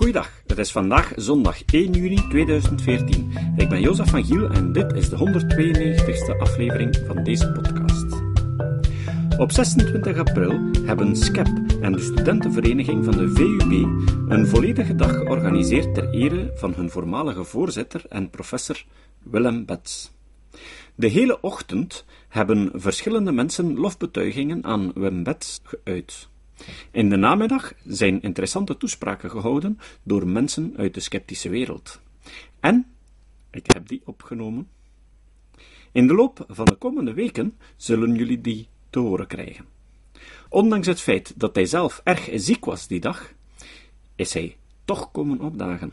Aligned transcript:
Goeiedag, 0.00 0.42
het 0.46 0.58
is 0.58 0.72
vandaag 0.72 1.12
zondag 1.16 1.64
1 1.64 1.92
juni 1.92 2.28
2014. 2.28 3.32
Ik 3.56 3.68
ben 3.68 3.80
Jozef 3.80 4.10
van 4.10 4.24
Giel 4.24 4.50
en 4.50 4.72
dit 4.72 4.92
is 4.92 5.08
de 5.08 5.16
192e 5.16 6.38
aflevering 6.38 7.02
van 7.06 7.24
deze 7.24 7.52
podcast. 7.52 8.22
Op 9.38 9.52
26 9.52 10.18
april 10.18 10.70
hebben 10.84 11.16
SCEP 11.16 11.46
en 11.80 11.92
de 11.92 12.00
studentenvereniging 12.00 13.04
van 13.04 13.16
de 13.16 13.28
VUB 13.28 13.72
een 14.28 14.46
volledige 14.46 14.94
dag 14.94 15.14
georganiseerd 15.14 15.94
ter 15.94 16.10
ere 16.10 16.52
van 16.54 16.74
hun 16.74 16.90
voormalige 16.90 17.44
voorzitter 17.44 18.02
en 18.08 18.30
professor 18.30 18.84
Willem 19.22 19.64
Bets. 19.64 20.12
De 20.94 21.06
hele 21.06 21.40
ochtend 21.40 22.04
hebben 22.28 22.70
verschillende 22.74 23.32
mensen 23.32 23.78
lofbetuigingen 23.78 24.64
aan 24.64 24.92
Wim 24.94 25.22
Bets 25.22 25.60
geuit. 25.64 26.28
In 26.90 27.08
de 27.08 27.16
namiddag 27.16 27.72
zijn 27.84 28.22
interessante 28.22 28.76
toespraken 28.76 29.30
gehouden 29.30 29.78
door 30.02 30.26
mensen 30.26 30.74
uit 30.76 30.94
de 30.94 31.00
sceptische 31.00 31.48
wereld. 31.48 32.00
En 32.60 32.86
ik 33.50 33.72
heb 33.72 33.88
die 33.88 34.02
opgenomen. 34.04 34.68
In 35.92 36.06
de 36.06 36.14
loop 36.14 36.44
van 36.48 36.64
de 36.64 36.74
komende 36.74 37.14
weken 37.14 37.56
zullen 37.76 38.14
jullie 38.14 38.40
die 38.40 38.68
te 38.90 38.98
horen 38.98 39.26
krijgen. 39.26 39.64
Ondanks 40.48 40.86
het 40.86 41.00
feit 41.00 41.34
dat 41.36 41.54
hij 41.54 41.66
zelf 41.66 42.00
erg 42.04 42.28
ziek 42.34 42.64
was 42.64 42.86
die 42.86 43.00
dag, 43.00 43.32
is 44.16 44.32
hij 44.32 44.56
toch 44.84 45.10
komen 45.10 45.40
opdagen. 45.40 45.92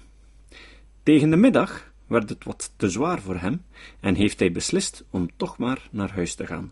Tegen 1.04 1.30
de 1.30 1.36
middag 1.36 1.92
werd 2.08 2.30
het 2.30 2.44
wat 2.44 2.74
te 2.76 2.90
zwaar 2.90 3.22
voor 3.22 3.36
hem 3.36 3.64
en 4.00 4.16
heeft 4.16 4.40
hij 4.40 4.52
beslist 4.52 5.06
om 5.10 5.30
toch 5.36 5.58
maar 5.58 5.88
naar 5.92 6.12
huis 6.12 6.36
te 6.36 6.46
gaan. 6.46 6.72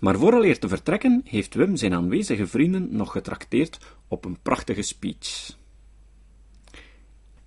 Maar 0.00 0.18
vooraleer 0.18 0.58
te 0.58 0.68
vertrekken 0.68 1.20
heeft 1.24 1.54
Wim 1.54 1.76
zijn 1.76 1.94
aanwezige 1.94 2.46
vrienden 2.46 2.88
nog 2.90 3.12
getrakteerd 3.12 3.78
op 4.08 4.24
een 4.24 4.38
prachtige 4.42 4.82
speech. 4.82 5.56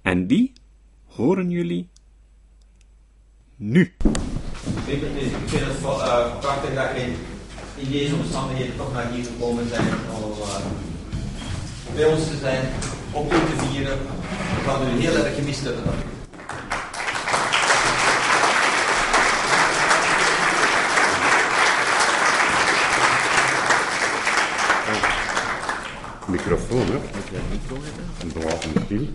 En 0.02 0.27
die 0.27 0.53
horen 1.05 1.49
jullie 1.49 1.90
nu. 3.55 3.93
Ik 4.85 4.99
vind 5.46 5.65
het 5.65 5.79
uh, 5.81 6.40
prachtig 6.40 6.74
dat 6.74 6.90
je 6.96 7.13
in 7.76 7.91
deze 7.91 8.15
omstandigheden 8.15 8.77
toch 8.77 8.93
naar 8.93 9.12
hier 9.12 9.26
gekomen 9.26 9.68
zijn 9.68 9.87
om 10.24 10.31
uh, 10.31 10.57
bij 11.96 12.05
ons 12.05 12.27
te 12.27 12.37
zijn, 12.37 12.65
op 13.12 13.29
te 13.29 13.54
vieren. 13.57 13.98
We 13.98 14.63
gaan 14.65 14.98
u 14.98 15.01
heel 15.01 15.26
erg 15.26 15.35
gemist 15.35 15.63
hebben. 15.63 16.12
Hè? 26.77 26.99
Een 28.21 28.32
blauwe 28.32 28.57
stiel. 28.85 29.07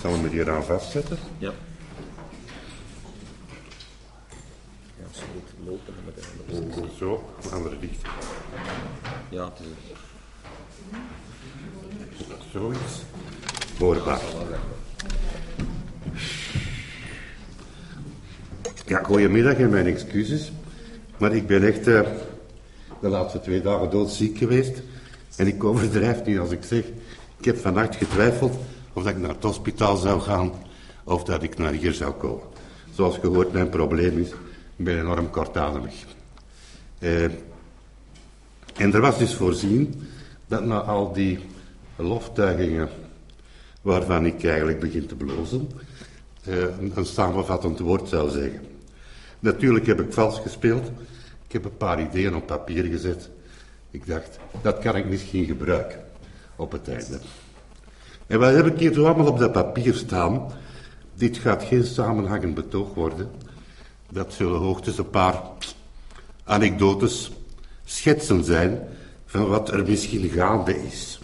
Zal 0.00 0.12
we 0.12 0.18
me 0.18 0.28
hier 0.28 0.50
aan 0.50 0.64
vastzetten? 0.64 1.18
Ja. 1.38 1.52
Ja, 4.96 5.04
ze 5.10 5.22
moet 5.34 5.68
lopen 5.68 5.94
met 6.04 6.14
de 6.14 6.80
Oh, 6.80 6.88
Zo, 6.98 7.34
andere 7.52 7.78
dicht. 7.78 8.02
Ja, 9.28 9.44
het 9.44 9.58
is 9.60 9.66
Zoiets. 12.52 13.02
Hoorbaar. 13.78 14.20
Ja, 18.86 19.02
goedemiddag 19.02 19.54
en 19.56 19.70
mijn 19.70 19.86
excuses. 19.86 20.52
Maar 21.18 21.34
ik 21.34 21.46
ben 21.46 21.64
echt 21.66 21.86
eh, 21.86 22.00
de 23.00 23.08
laatste 23.08 23.40
twee 23.40 23.60
dagen 23.62 23.90
doodziek 23.90 24.38
geweest. 24.38 24.82
En 25.36 25.46
ik 25.46 25.64
overdrijf 25.64 26.24
niet 26.24 26.38
als 26.38 26.50
ik 26.50 26.64
zeg, 26.64 26.84
ik 27.38 27.44
heb 27.44 27.56
vannacht 27.56 27.96
getwijfeld 27.96 28.54
of 28.92 29.02
dat 29.02 29.12
ik 29.12 29.18
naar 29.18 29.30
het 29.30 29.42
hospitaal 29.42 29.96
zou 29.96 30.20
gaan 30.20 30.52
of 31.04 31.24
dat 31.24 31.42
ik 31.42 31.58
naar 31.58 31.72
hier 31.72 31.92
zou 31.92 32.12
komen. 32.12 32.46
Zoals 32.94 33.18
gehoord, 33.18 33.52
mijn 33.52 33.68
probleem 33.68 34.18
is, 34.18 34.30
ik 34.76 34.84
ben 34.84 34.98
enorm 34.98 35.30
kortademig. 35.30 35.94
Eh, 36.98 37.24
en 38.76 38.94
er 38.94 39.00
was 39.00 39.18
dus 39.18 39.34
voorzien 39.34 40.02
dat 40.46 40.64
na 40.64 40.78
al 40.78 41.12
die 41.12 41.38
loftuigingen, 41.96 42.88
waarvan 43.82 44.26
ik 44.26 44.44
eigenlijk 44.44 44.80
begin 44.80 45.06
te 45.06 45.14
blozen, 45.14 45.68
eh, 46.44 46.56
een, 46.56 46.92
een 46.94 47.06
samenvattend 47.06 47.78
woord 47.78 48.08
zou 48.08 48.30
zeggen. 48.30 48.60
Natuurlijk 49.40 49.86
heb 49.86 50.00
ik 50.00 50.12
vals 50.12 50.38
gespeeld. 50.38 50.86
Ik 51.46 51.52
heb 51.52 51.64
een 51.64 51.76
paar 51.76 52.00
ideeën 52.00 52.34
op 52.34 52.46
papier 52.46 52.84
gezet. 52.84 53.30
Ik 53.94 54.06
dacht, 54.06 54.38
dat 54.62 54.78
kan 54.78 54.96
ik 54.96 55.08
misschien 55.08 55.44
gebruiken 55.44 56.04
op 56.56 56.72
het 56.72 56.88
einde. 56.88 57.18
En 58.26 58.38
wat 58.38 58.54
heb 58.54 58.66
ik 58.66 58.78
hier 58.78 58.92
zo 58.92 59.04
allemaal 59.04 59.26
op 59.26 59.38
dat 59.38 59.52
papier 59.52 59.94
staan? 59.94 60.52
Dit 61.14 61.36
gaat 61.36 61.62
geen 61.62 61.84
samenhangend 61.84 62.54
betoog 62.54 62.94
worden. 62.94 63.30
Dat 64.10 64.32
zullen 64.32 64.60
hoogstens 64.60 64.98
een 64.98 65.10
paar 65.10 65.42
anekdotes, 66.44 67.32
schetsen 67.84 68.44
zijn 68.44 68.88
van 69.26 69.46
wat 69.46 69.70
er 69.70 69.88
misschien 69.88 70.28
gaande 70.28 70.84
is. 70.86 71.18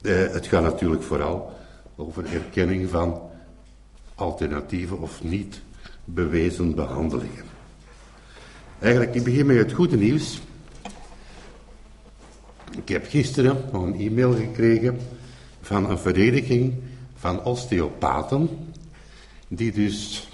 Eh, 0.00 0.14
het 0.32 0.46
gaat 0.46 0.62
natuurlijk 0.62 1.02
vooral 1.02 1.52
over 1.96 2.32
erkenning 2.32 2.90
van 2.90 3.20
alternatieve 4.14 4.96
of 4.96 5.22
niet 5.22 5.60
bewezen 6.04 6.74
behandelingen. 6.74 7.44
Eigenlijk, 8.78 9.14
ik 9.14 9.24
begin 9.24 9.46
met 9.46 9.56
het 9.56 9.72
goede 9.72 9.96
nieuws. 9.96 10.40
Ik 12.82 12.88
heb 12.88 13.06
gisteren 13.08 13.56
nog 13.72 13.82
een 13.82 14.00
e-mail 14.00 14.32
gekregen 14.32 14.98
van 15.60 15.90
een 15.90 15.98
vereniging 15.98 16.74
van 17.16 17.44
osteopaten, 17.44 18.48
die 19.48 19.72
dus 19.72 20.28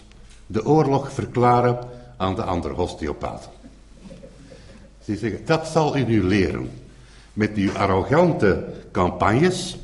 de 0.46 0.66
oorlog 0.66 1.12
verklaren 1.12 1.78
aan 2.16 2.34
de 2.34 2.42
andere 2.42 2.76
osteopaten. 2.76 3.50
Ze 5.04 5.16
zeggen, 5.16 5.44
dat 5.44 5.66
zal 5.66 5.96
u 5.96 6.04
nu 6.04 6.22
leren. 6.22 6.70
Met 7.32 7.54
uw 7.54 7.72
arrogante 7.72 8.64
campagnes, 8.92 9.78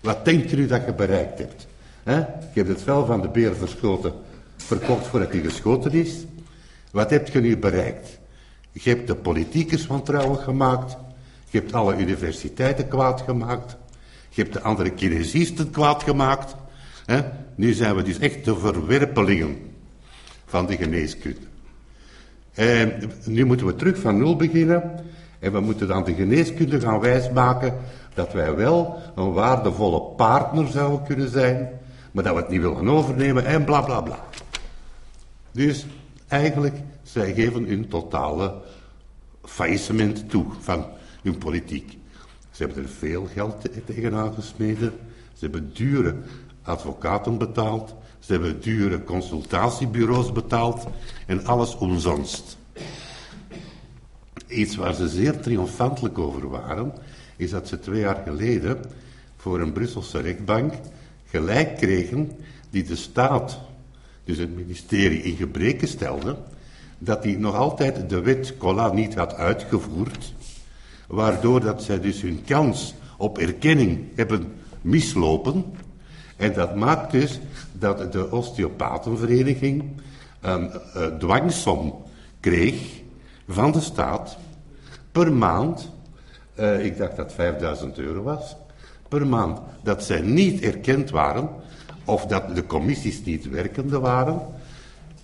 wat 0.00 0.24
denkt 0.24 0.52
u 0.52 0.66
dat 0.66 0.84
je 0.86 0.92
bereikt 0.92 1.38
hebt? 1.38 1.66
He? 2.02 2.16
Je 2.16 2.26
hebt 2.52 2.68
het 2.68 2.82
vel 2.82 3.06
van 3.06 3.20
de 3.20 3.28
beer 3.28 3.56
verschoten, 3.56 4.12
verkocht 4.56 5.06
voordat 5.06 5.32
hij 5.32 5.40
geschoten 5.40 5.92
is. 5.92 6.14
Wat 6.90 7.10
heb 7.10 7.28
je 7.28 7.40
nu 7.40 7.56
bereikt? 7.56 8.18
Je 8.72 8.90
hebt 8.90 9.06
de 9.06 9.14
politiekers 9.14 9.86
wantrouwig 9.86 10.44
gemaakt. 10.44 10.96
Je 11.50 11.58
hebt 11.58 11.72
alle 11.72 11.96
universiteiten 11.96 12.88
kwaad 12.88 13.20
gemaakt. 13.20 13.76
Je 14.28 14.42
hebt 14.42 14.54
de 14.54 14.60
andere 14.60 14.90
kinesisten 14.90 15.70
kwaad 15.70 16.02
gemaakt. 16.02 16.56
Nu 17.54 17.72
zijn 17.72 17.96
we 17.96 18.02
dus 18.02 18.18
echt 18.18 18.44
de 18.44 18.56
verwerpelingen 18.56 19.58
van 20.46 20.66
de 20.66 20.76
geneeskunde. 20.76 21.40
En 22.54 23.12
nu 23.24 23.44
moeten 23.44 23.66
we 23.66 23.76
terug 23.76 23.98
van 23.98 24.18
nul 24.18 24.36
beginnen. 24.36 25.04
En 25.38 25.52
we 25.52 25.60
moeten 25.60 25.88
dan 25.88 26.04
de 26.04 26.14
geneeskunde 26.14 26.80
gaan 26.80 27.00
wijsmaken 27.00 27.78
dat 28.14 28.32
wij 28.32 28.54
wel 28.54 28.98
een 29.14 29.32
waardevolle 29.32 30.00
partner 30.00 30.66
zouden 30.66 31.02
kunnen 31.06 31.30
zijn, 31.30 31.68
maar 32.10 32.24
dat 32.24 32.34
we 32.34 32.40
het 32.40 32.50
niet 32.50 32.60
willen 32.60 32.88
overnemen 32.88 33.44
en 33.44 33.64
bla 33.64 33.80
bla 33.80 34.00
bla. 34.00 34.24
Dus 35.52 35.86
eigenlijk, 36.28 36.76
zij 37.02 37.34
geven 37.34 37.64
hun 37.64 37.88
totale 37.88 38.54
faillissement 39.44 40.30
toe 40.30 40.44
van 40.60 40.86
hun 41.22 41.38
politiek. 41.38 41.98
Ze 42.50 42.64
hebben 42.64 42.82
er 42.82 42.88
veel 42.88 43.28
geld 43.32 43.60
te- 43.60 43.84
tegenaan 43.84 44.34
gesmeden. 44.34 44.92
Ze 45.32 45.44
hebben 45.44 45.70
dure 45.72 46.14
advocaten 46.62 47.38
betaald. 47.38 47.94
Ze 48.18 48.32
hebben 48.32 48.60
dure 48.60 49.04
consultatiebureaus 49.04 50.32
betaald. 50.32 50.86
En 51.26 51.44
alles 51.46 51.76
omzonst. 51.76 52.56
Iets 54.46 54.76
waar 54.76 54.94
ze 54.94 55.08
zeer 55.08 55.40
triomfantelijk 55.40 56.18
over 56.18 56.48
waren, 56.48 56.92
is 57.36 57.50
dat 57.50 57.68
ze 57.68 57.78
twee 57.78 58.00
jaar 58.00 58.22
geleden 58.26 58.78
voor 59.36 59.60
een 59.60 59.72
Brusselse 59.72 60.20
rechtbank 60.20 60.74
gelijk 61.24 61.76
kregen 61.76 62.30
die 62.70 62.82
de 62.82 62.96
staat, 62.96 63.60
dus 64.24 64.38
het 64.38 64.56
ministerie, 64.56 65.22
in 65.22 65.36
gebreken 65.36 65.88
stelde, 65.88 66.36
dat 66.98 67.24
hij 67.24 67.32
nog 67.34 67.54
altijd 67.54 68.08
de 68.08 68.20
wet 68.20 68.56
Cola 68.56 68.92
niet 68.92 69.14
had 69.14 69.34
uitgevoerd, 69.34 70.34
waardoor 71.10 71.60
dat 71.60 71.82
zij 71.82 72.00
dus 72.00 72.22
hun 72.22 72.42
kans 72.44 72.94
op 73.16 73.38
erkenning 73.38 73.98
hebben 74.14 74.52
mislopen. 74.80 75.64
En 76.36 76.52
dat 76.52 76.76
maakt 76.76 77.10
dus 77.10 77.40
dat 77.72 78.12
de 78.12 78.30
osteopatenvereniging 78.30 79.84
een 80.40 80.70
eh, 80.72 81.06
dwangsom 81.06 82.02
kreeg 82.40 83.00
van 83.48 83.72
de 83.72 83.80
staat 83.80 84.36
per 85.12 85.32
maand, 85.32 85.90
eh, 86.54 86.84
ik 86.84 86.96
dacht 86.96 87.16
dat 87.16 87.32
5000 87.32 87.98
euro 87.98 88.22
was, 88.22 88.56
per 89.08 89.26
maand 89.26 89.58
dat 89.82 90.04
zij 90.04 90.20
niet 90.20 90.60
erkend 90.60 91.10
waren 91.10 91.48
of 92.04 92.26
dat 92.26 92.54
de 92.54 92.66
commissies 92.66 93.24
niet 93.24 93.48
werkende 93.48 93.98
waren. 93.98 94.40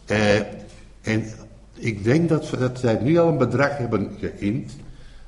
Eh, 0.05 0.37
en 1.01 1.25
ik 1.75 2.05
denk 2.05 2.29
dat, 2.29 2.51
dat 2.59 2.79
zij 2.79 2.99
nu 3.03 3.19
al 3.19 3.29
een 3.29 3.39
bedrag 3.39 3.79
hebben 3.79 4.17
geïnd, 4.21 4.73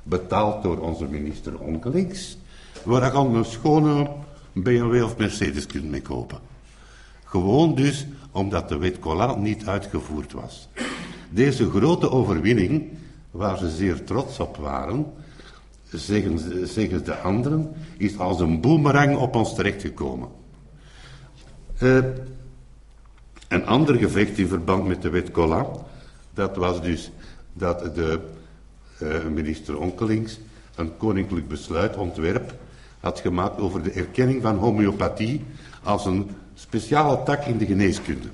betaald 0.08 0.62
door 0.62 0.78
onze 0.78 1.04
minister 1.04 1.58
Onkelings, 1.58 2.38
waar 2.84 3.02
al 3.12 3.34
een 3.34 3.44
schone 3.44 4.10
BMW 4.52 5.02
of 5.04 5.16
Mercedes 5.16 5.66
kunt 5.66 5.90
mee 5.90 6.02
kopen. 6.02 6.38
Gewoon 7.24 7.74
dus 7.74 8.06
omdat 8.32 8.68
de 8.68 8.76
wet 8.78 8.98
niet 9.38 9.66
uitgevoerd 9.66 10.32
was. 10.32 10.68
Deze 11.30 11.70
grote 11.70 12.10
overwinning, 12.10 12.88
waar 13.30 13.58
ze 13.58 13.70
zeer 13.70 14.04
trots 14.04 14.38
op 14.40 14.56
waren, 14.56 15.06
zeggen, 15.92 16.38
ze- 16.38 16.66
zeggen 16.66 17.04
de 17.04 17.16
anderen, 17.18 17.72
is 17.96 18.18
als 18.18 18.40
een 18.40 18.60
boemerang 18.60 19.16
op 19.16 19.34
ons 19.34 19.54
terechtgekomen. 19.54 20.28
Eh, 21.78 21.98
een 23.48 23.66
ander 23.66 23.94
gevecht 23.94 24.38
in 24.38 24.48
verband 24.48 24.86
met 24.86 25.02
de 25.02 25.10
wet 25.10 25.30
dat 26.34 26.56
was 26.56 26.82
dus 26.82 27.10
dat 27.52 27.94
de 27.94 28.20
minister 29.32 29.78
Onkelings 29.78 30.38
een 30.74 30.96
koninklijk 30.96 31.48
besluitontwerp 31.48 32.54
had 33.00 33.20
gemaakt 33.20 33.60
over 33.60 33.82
de 33.82 33.90
erkenning 33.90 34.42
van 34.42 34.56
homeopathie 34.56 35.44
als 35.82 36.06
een 36.06 36.30
speciale 36.54 37.22
tak 37.22 37.44
in 37.44 37.58
de 37.58 37.66
geneeskunde. 37.66 38.28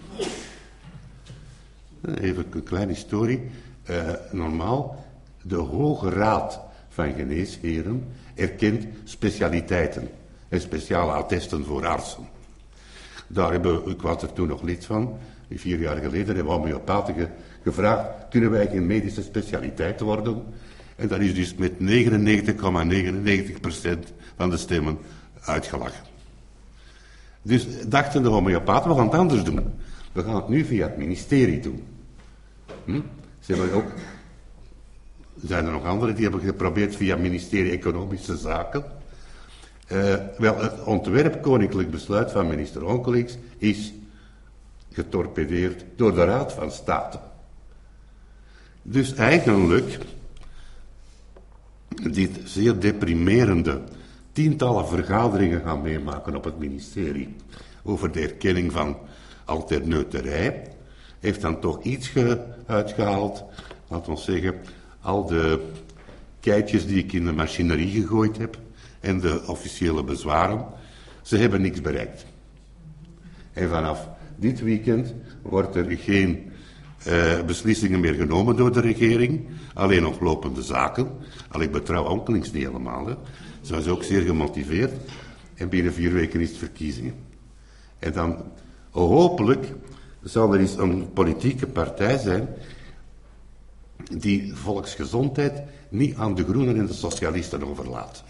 Eh, 2.00 2.22
Even 2.28 2.44
een 2.50 2.62
kleine 2.62 2.92
historie. 2.92 3.50
Eh, 3.82 3.96
normaal, 4.32 5.04
de 5.42 5.56
Hoge 5.56 6.08
Raad 6.10 6.60
van 6.88 7.12
Geneesheren 7.12 8.04
erkent 8.34 8.86
specialiteiten 9.04 10.08
en 10.48 10.60
speciale 10.60 11.12
attesten 11.12 11.64
voor 11.64 11.86
artsen. 11.86 12.28
Daar 13.26 13.50
hebben, 13.52 13.86
ik 13.88 14.02
was 14.02 14.22
er 14.22 14.32
toen 14.32 14.48
nog 14.48 14.62
lid 14.62 14.84
van, 14.84 15.18
vier 15.50 15.78
jaar 15.80 15.96
geleden 15.96 16.26
hebben 16.26 16.44
we 16.44 16.50
homeopaten 16.50 17.14
ge- 17.14 17.28
gevraagd, 17.64 18.08
kunnen 18.30 18.50
wij 18.50 18.66
geen 18.66 18.86
medische 18.86 19.22
specialiteit 19.22 20.00
worden? 20.00 20.42
En 20.96 21.08
dat 21.08 21.20
is 21.20 21.34
dus 21.34 21.54
met 21.54 21.72
99,99% 21.72 21.78
van 24.36 24.50
de 24.50 24.56
stemmen 24.56 24.98
uitgelachen. 25.40 26.04
Dus 27.42 27.66
dachten 27.86 28.22
de 28.22 28.28
homeopaten, 28.28 28.90
we 28.90 28.96
gaan 28.96 29.06
het 29.06 29.14
anders 29.14 29.44
doen. 29.44 29.72
We 30.12 30.22
gaan 30.22 30.34
het 30.34 30.48
nu 30.48 30.64
via 30.64 30.86
het 30.86 30.96
ministerie 30.96 31.60
doen. 31.60 31.82
Hm? 32.84 33.00
Ze 33.40 33.72
ook, 33.72 33.92
zijn 35.44 35.66
er 35.66 35.72
nog 35.72 35.84
anderen 35.84 36.14
die 36.14 36.24
hebben 36.24 36.40
geprobeerd 36.40 36.96
via 36.96 37.14
het 37.14 37.22
ministerie 37.22 37.72
Economische 37.72 38.36
Zaken. 38.36 38.84
Eh, 39.86 40.14
wel, 40.38 40.58
het 40.58 40.82
ontwerp 40.84 41.42
koninklijk 41.42 41.90
besluit 41.90 42.30
van 42.30 42.48
minister 42.48 42.84
Onkelings 42.84 43.38
is 43.58 43.92
getorpedeerd 44.92 45.84
door 45.96 46.14
de 46.14 46.24
Raad 46.24 46.52
van 46.52 46.70
State. 46.70 47.18
Dus 48.86 49.14
eigenlijk 49.14 49.98
dit 52.10 52.40
zeer 52.44 52.78
deprimerende 52.80 53.82
tientallen 54.32 54.88
vergaderingen 54.88 55.60
gaan 55.60 55.82
meemaken 55.82 56.36
op 56.36 56.44
het 56.44 56.58
ministerie 56.58 57.34
over 57.82 58.12
de 58.12 58.20
erkenning 58.20 58.72
van 58.72 58.96
alterneuterij, 59.44 60.62
heeft 61.20 61.40
dan 61.40 61.60
toch 61.60 61.82
iets 61.82 62.08
ge- 62.08 62.44
uitgehaald, 62.66 63.44
laten 63.88 64.12
we 64.14 64.20
zeggen, 64.20 64.54
al 65.00 65.26
de 65.26 65.70
keitjes 66.40 66.86
die 66.86 66.98
ik 66.98 67.12
in 67.12 67.24
de 67.24 67.32
machinerie 67.32 67.90
gegooid 68.00 68.38
heb 68.38 68.58
en 69.00 69.20
de 69.20 69.42
officiële 69.46 70.04
bezwaren, 70.04 70.66
ze 71.22 71.36
hebben 71.36 71.60
niks 71.62 71.80
bereikt. 71.80 72.24
En 73.52 73.68
vanaf 73.68 74.08
dit 74.36 74.60
weekend 74.60 75.14
wordt 75.42 75.76
er 75.76 75.90
geen 75.90 76.52
beslissingen 77.46 78.00
meer 78.00 78.14
genomen 78.14 78.56
door 78.56 78.72
de 78.72 78.80
regering, 78.80 79.46
alleen 79.74 80.02
nog 80.02 80.20
lopende 80.20 80.62
zaken. 80.62 81.08
Al 81.50 81.60
ik 81.60 81.72
betrouw 81.72 82.04
Onkelings 82.04 82.52
niet 82.52 82.66
helemaal. 82.66 83.08
Ze 83.60 83.74
was 83.74 83.88
ook 83.88 84.02
zeer 84.02 84.22
gemotiveerd 84.22 84.92
en 85.54 85.68
binnen 85.68 85.92
vier 85.92 86.12
weken 86.12 86.40
is 86.40 86.48
het 86.48 86.58
verkiezingen. 86.58 87.14
En 87.98 88.12
dan 88.12 88.42
hopelijk 88.90 89.72
zal 90.22 90.54
er 90.54 90.60
eens 90.60 90.76
een 90.76 91.12
politieke 91.12 91.66
partij 91.66 92.18
zijn 92.18 92.48
die 94.12 94.54
volksgezondheid 94.54 95.62
niet 95.88 96.16
aan 96.16 96.34
de 96.34 96.44
groenen 96.44 96.76
en 96.76 96.86
de 96.86 96.92
socialisten 96.92 97.68
overlaat. 97.68 98.24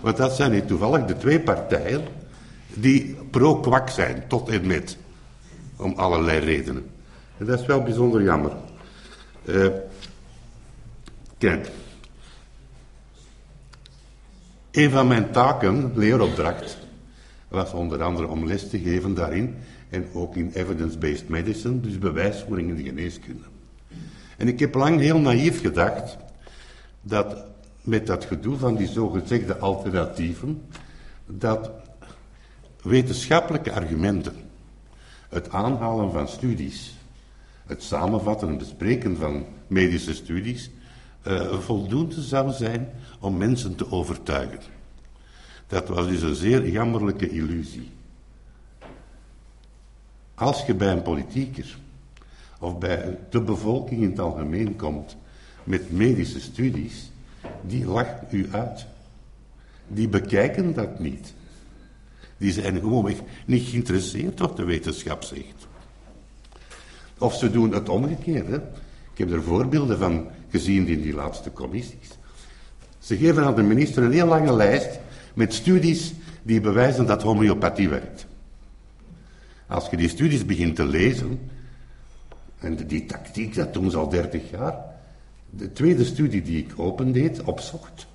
Want 0.00 0.16
dat 0.16 0.36
zijn 0.36 0.50
nu 0.50 0.64
toevallig 0.64 1.04
de 1.04 1.16
twee 1.16 1.40
partijen 1.40 2.02
die 2.74 3.16
pro-kwak 3.30 3.88
zijn, 3.88 4.24
tot 4.28 4.48
en 4.48 4.66
met. 4.66 4.96
Om 5.76 5.92
allerlei 5.96 6.38
redenen. 6.38 6.90
En 7.40 7.46
dat 7.46 7.60
is 7.60 7.66
wel 7.66 7.82
bijzonder 7.82 8.22
jammer. 8.22 8.52
Eh, 9.44 9.66
kijk. 11.38 11.70
Een 14.70 14.90
van 14.90 15.06
mijn 15.08 15.30
taken, 15.30 15.92
leeropdracht, 15.94 16.78
was 17.48 17.72
onder 17.72 18.02
andere 18.02 18.28
om 18.28 18.46
les 18.46 18.68
te 18.68 18.78
geven 18.78 19.14
daarin. 19.14 19.56
En 19.88 20.06
ook 20.12 20.36
in 20.36 20.50
evidence-based 20.54 21.28
medicine, 21.28 21.80
dus 21.80 21.98
bewijsvoering 21.98 22.68
in 22.68 22.76
de 22.76 22.82
geneeskunde. 22.82 23.44
En 24.36 24.48
ik 24.48 24.58
heb 24.58 24.74
lang 24.74 25.00
heel 25.00 25.18
naïef 25.18 25.60
gedacht 25.60 26.16
dat 27.02 27.44
met 27.82 28.06
dat 28.06 28.24
gedoe 28.24 28.58
van 28.58 28.76
die 28.76 28.88
zogezegde 28.88 29.58
alternatieven, 29.58 30.62
dat 31.26 31.70
wetenschappelijke 32.82 33.72
argumenten, 33.72 34.34
het 35.28 35.50
aanhalen 35.50 36.12
van 36.12 36.28
studies, 36.28 36.99
het 37.70 37.82
samenvatten 37.82 38.48
en 38.48 38.58
bespreken 38.58 39.16
van 39.16 39.44
medische 39.66 40.14
studies, 40.14 40.70
eh, 41.22 41.58
voldoende 41.58 42.22
zou 42.22 42.52
zijn 42.52 42.88
om 43.20 43.36
mensen 43.36 43.74
te 43.74 43.90
overtuigen. 43.90 44.72
Dat 45.66 45.88
was 45.88 46.06
dus 46.06 46.22
een 46.22 46.34
zeer 46.34 46.68
jammerlijke 46.68 47.30
illusie. 47.30 47.90
Als 50.34 50.66
je 50.66 50.74
bij 50.74 50.92
een 50.92 51.02
politieker 51.02 51.78
of 52.58 52.78
bij 52.78 53.18
de 53.30 53.40
bevolking 53.40 54.02
in 54.02 54.10
het 54.10 54.20
algemeen 54.20 54.76
komt 54.76 55.16
met 55.64 55.92
medische 55.92 56.40
studies, 56.40 57.10
die 57.62 57.86
lacht 57.86 58.32
u 58.32 58.48
uit. 58.50 58.86
Die 59.88 60.08
bekijken 60.08 60.74
dat 60.74 60.98
niet. 60.98 61.34
Die 62.36 62.52
zijn 62.52 62.80
gewoonweg 62.80 63.16
niet 63.46 63.68
geïnteresseerd 63.68 64.38
wat 64.38 64.56
de 64.56 64.64
wetenschap 64.64 65.22
zegt. 65.22 65.68
Of 67.20 67.34
ze 67.34 67.50
doen 67.50 67.72
het 67.72 67.88
omgekeerde. 67.88 68.62
Ik 69.12 69.18
heb 69.18 69.32
er 69.32 69.42
voorbeelden 69.42 69.98
van 69.98 70.26
gezien 70.50 70.86
in 70.86 71.02
die 71.02 71.14
laatste 71.14 71.52
commissies. 71.52 72.08
Ze 72.98 73.16
geven 73.16 73.44
aan 73.44 73.54
de 73.54 73.62
minister 73.62 74.02
een 74.02 74.12
heel 74.12 74.26
lange 74.26 74.52
lijst 74.52 74.98
met 75.34 75.54
studies 75.54 76.12
die 76.42 76.60
bewijzen 76.60 77.06
dat 77.06 77.22
homeopathie 77.22 77.88
werkt. 77.88 78.26
Als 79.66 79.90
je 79.90 79.96
die 79.96 80.08
studies 80.08 80.44
begint 80.44 80.76
te 80.76 80.84
lezen, 80.84 81.38
en 82.58 82.76
die 82.86 83.06
tactiek, 83.06 83.54
dat 83.54 83.74
doen 83.74 83.90
ze 83.90 83.96
al 83.96 84.08
dertig 84.08 84.50
jaar. 84.50 84.84
De 85.50 85.72
tweede 85.72 86.04
studie 86.04 86.42
die 86.42 86.58
ik 86.58 86.72
opendeed, 86.76 87.42
opzocht. 87.42 88.06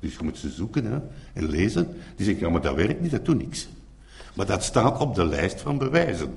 Dus 0.00 0.14
je 0.14 0.24
moet 0.24 0.38
ze 0.38 0.50
zoeken 0.50 0.84
hè, 0.84 0.98
en 1.32 1.48
lezen. 1.48 1.96
Die 2.16 2.26
zegt, 2.26 2.38
ja, 2.38 2.48
maar 2.48 2.60
dat 2.60 2.74
werkt 2.74 3.00
niet, 3.00 3.10
dat 3.10 3.24
doet 3.24 3.38
niks. 3.38 3.68
Maar 4.34 4.46
dat 4.46 4.64
staat 4.64 5.00
op 5.00 5.14
de 5.14 5.26
lijst 5.26 5.60
van 5.60 5.78
bewijzen. 5.78 6.34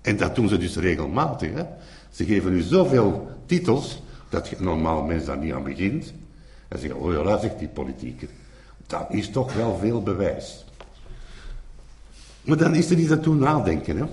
En 0.00 0.16
dat 0.16 0.34
doen 0.34 0.48
ze 0.48 0.58
dus 0.58 0.76
regelmatig. 0.76 1.52
Hè. 1.52 1.64
Ze 2.10 2.24
geven 2.24 2.52
u 2.52 2.60
zoveel 2.60 3.30
titels, 3.46 4.02
dat 4.28 4.48
je 4.48 4.56
normaal 4.58 5.02
mens 5.02 5.24
daar 5.24 5.38
niet 5.38 5.52
aan 5.52 5.64
begint. 5.64 6.12
En 6.68 6.78
zeggen, 6.78 7.00
oh 7.00 7.12
ja, 7.12 7.38
zegt 7.38 7.58
die 7.58 7.68
politieker. 7.68 8.28
Dat 8.86 9.06
is 9.08 9.30
toch 9.30 9.52
wel 9.54 9.76
veel 9.76 10.02
bewijs. 10.02 10.64
Maar 12.42 12.56
dan 12.56 12.74
is 12.74 12.90
er 12.90 12.96
niet 12.96 13.10
aan 13.10 13.20
toe 13.20 13.34
nadenken. 13.34 13.96
Hè. 13.96 14.04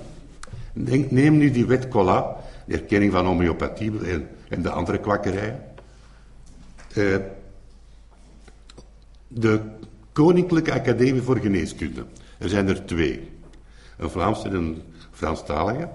Denk, 0.74 1.12
neem 1.12 1.38
nu 1.38 1.52
die 1.52 1.66
wet 1.66 1.88
Collat, 1.88 2.36
de 2.66 2.74
erkenning 2.74 3.12
van 3.12 3.26
homeopathie 3.26 4.08
en, 4.08 4.28
en 4.50 4.62
de 4.62 4.70
andere 4.70 5.00
kwakkerijen. 5.00 5.64
Eh, 6.94 7.16
de 9.28 9.62
Koninklijke 10.12 10.74
Academie 10.74 11.22
voor 11.22 11.38
Geneeskunde. 11.38 12.06
Er 12.38 12.50
zijn 12.50 12.68
er 12.68 12.86
twee. 12.86 13.30
Een 13.98 14.10
Vlaamse 14.10 14.48
en 14.48 14.54
een 14.54 14.82
Franstalige. 15.18 15.90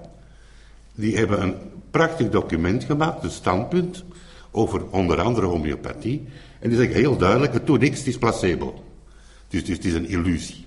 Die 0.95 1.17
hebben 1.17 1.41
een 1.41 1.55
prachtig 1.91 2.29
document 2.29 2.83
gemaakt, 2.83 3.23
een 3.23 3.31
standpunt, 3.31 4.03
over 4.51 4.89
onder 4.89 5.21
andere 5.21 5.45
homeopathie. 5.45 6.27
En 6.59 6.69
die 6.69 6.77
zeggen 6.77 6.95
heel 6.95 7.17
duidelijk, 7.17 7.53
het 7.53 7.67
doet 7.67 7.79
niks, 7.79 7.97
het 7.97 8.07
is 8.07 8.17
placebo. 8.17 8.83
Dus, 9.47 9.65
dus 9.65 9.75
het 9.75 9.85
is 9.85 9.93
een 9.93 10.07
illusie. 10.07 10.65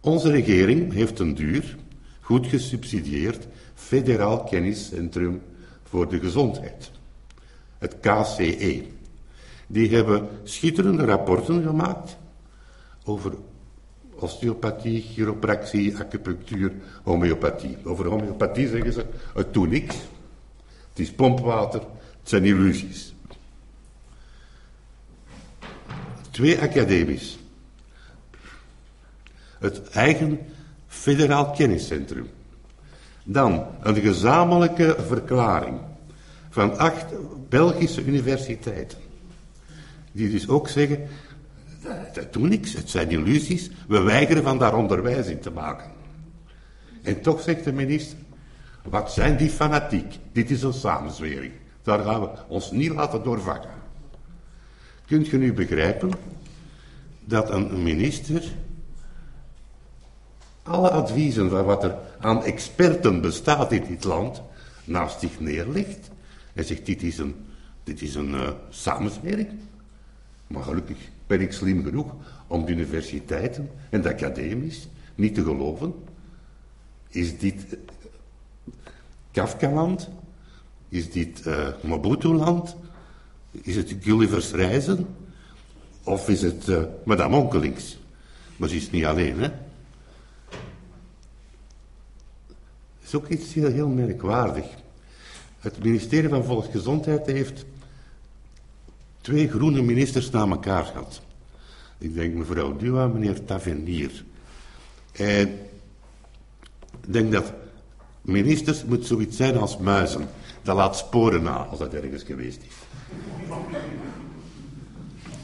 Onze 0.00 0.30
regering 0.30 0.92
heeft 0.92 1.18
een 1.18 1.34
duur, 1.34 1.76
goed 2.20 2.46
gesubsidieerd, 2.46 3.46
federaal 3.74 4.44
kenniscentrum 4.44 5.42
voor 5.82 6.08
de 6.08 6.18
gezondheid. 6.18 6.90
Het 7.78 7.96
KCE. 8.00 8.82
Die 9.66 9.94
hebben 9.94 10.28
schitterende 10.42 11.04
rapporten 11.04 11.62
gemaakt 11.62 12.16
over 13.04 13.32
osteopathie, 14.18 15.02
chiropractie, 15.02 15.96
acupunctuur, 15.98 16.72
homeopathie. 17.02 17.76
Over 17.84 18.06
homeopathie 18.06 18.68
zeggen 18.68 18.92
ze, 18.92 19.04
het 19.34 19.54
doet 19.54 19.70
niks. 19.70 19.96
Het 20.88 20.98
is 20.98 21.12
pompwater, 21.12 21.80
het 22.20 22.28
zijn 22.28 22.44
illusies. 22.44 23.14
Twee 26.30 26.60
academisch. 26.60 27.38
Het 29.58 29.90
eigen 29.90 30.38
federaal 30.86 31.50
kenniscentrum. 31.50 32.28
Dan 33.24 33.66
een 33.82 33.96
gezamenlijke 33.96 34.96
verklaring 35.06 35.80
van 36.50 36.78
acht 36.78 37.04
Belgische 37.48 38.04
universiteiten. 38.04 38.98
Die 40.12 40.30
dus 40.30 40.48
ook 40.48 40.68
zeggen, 40.68 41.08
dat 42.12 42.32
doet 42.32 42.48
niks, 42.48 42.72
het 42.72 42.90
zijn 42.90 43.10
illusies, 43.10 43.70
we 43.88 44.00
weigeren 44.00 44.42
van 44.42 44.58
daar 44.58 44.74
onderwijs 44.76 45.26
in 45.26 45.40
te 45.40 45.50
maken. 45.50 45.90
En 47.02 47.20
toch 47.20 47.40
zegt 47.40 47.64
de 47.64 47.72
minister, 47.72 48.18
wat 48.82 49.12
zijn 49.12 49.36
die 49.36 49.50
fanatiek? 49.50 50.18
Dit 50.32 50.50
is 50.50 50.62
een 50.62 50.72
samenzwering. 50.72 51.52
Daar 51.82 51.98
gaan 51.98 52.20
we 52.20 52.28
ons 52.48 52.70
niet 52.70 52.92
laten 52.92 53.22
doorvakken. 53.22 53.70
Kunt 55.06 55.26
je 55.26 55.38
nu 55.38 55.52
begrijpen 55.52 56.10
dat 57.24 57.50
een 57.50 57.82
minister 57.82 58.42
alle 60.62 60.90
adviezen 60.90 61.50
van 61.50 61.64
wat 61.64 61.84
er 61.84 61.96
aan 62.20 62.44
experten 62.44 63.20
bestaat 63.20 63.72
in 63.72 63.84
dit 63.88 64.04
land 64.04 64.42
naast 64.84 65.20
zich 65.20 65.40
neerlegt 65.40 66.10
en 66.52 66.64
zegt 66.64 66.86
dit 66.86 67.02
is 67.02 67.18
een, 67.18 67.34
dit 67.84 68.02
is 68.02 68.14
een 68.14 68.30
uh, 68.30 68.48
samenzwering. 68.68 69.48
Maar 70.46 70.62
gelukkig 70.62 70.98
ben 71.26 71.40
ik 71.40 71.52
slim 71.52 71.84
genoeg 71.84 72.14
om 72.46 72.64
de 72.64 72.72
universiteiten 72.72 73.70
en 73.90 74.02
de 74.02 74.12
academies 74.12 74.88
niet 75.14 75.34
te 75.34 75.42
geloven. 75.42 75.94
Is 77.08 77.38
dit 77.38 77.64
uh, 77.72 77.78
Kafkaland? 79.30 80.08
Is 80.88 81.10
dit 81.10 81.46
uh, 81.46 81.68
Mobutu-land? 81.82 82.76
Is 83.50 83.76
het 83.76 83.96
Gulliver's 84.00 84.50
Reizen? 84.50 85.06
Of 86.04 86.28
is 86.28 86.42
het 86.42 86.66
uh, 86.66 86.82
Madame 87.04 87.36
Onkelings? 87.36 87.98
Maar 88.56 88.68
ze 88.68 88.76
is 88.76 88.90
niet 88.90 89.04
alleen, 89.04 89.38
hè? 89.38 89.48
Het 92.98 93.12
is 93.12 93.14
ook 93.14 93.28
iets 93.28 93.54
heel, 93.54 93.70
heel 93.70 93.88
merkwaardig. 93.88 94.66
Het 95.58 95.84
ministerie 95.84 96.28
van 96.28 96.44
Volksgezondheid 96.44 97.26
heeft 97.26 97.64
twee 99.24 99.48
groene 99.48 99.82
ministers 99.82 100.30
na 100.30 100.46
elkaar 100.46 100.84
gehad. 100.84 101.20
Ik 101.98 102.14
denk 102.14 102.34
mevrouw 102.34 102.76
Dua, 102.76 103.06
meneer 103.06 103.44
Tavernier. 103.44 104.24
En 105.12 105.48
ik 107.02 107.12
denk 107.12 107.32
dat 107.32 107.52
ministers 108.20 108.84
moet 108.84 109.06
zoiets 109.06 109.36
zijn 109.36 109.56
als 109.56 109.78
muizen. 109.78 110.28
Dat 110.62 110.76
laat 110.76 110.96
sporen 110.96 111.42
na, 111.42 111.56
als 111.56 111.78
dat 111.78 111.94
ergens 111.94 112.22
geweest 112.22 112.60
is. 112.62 112.74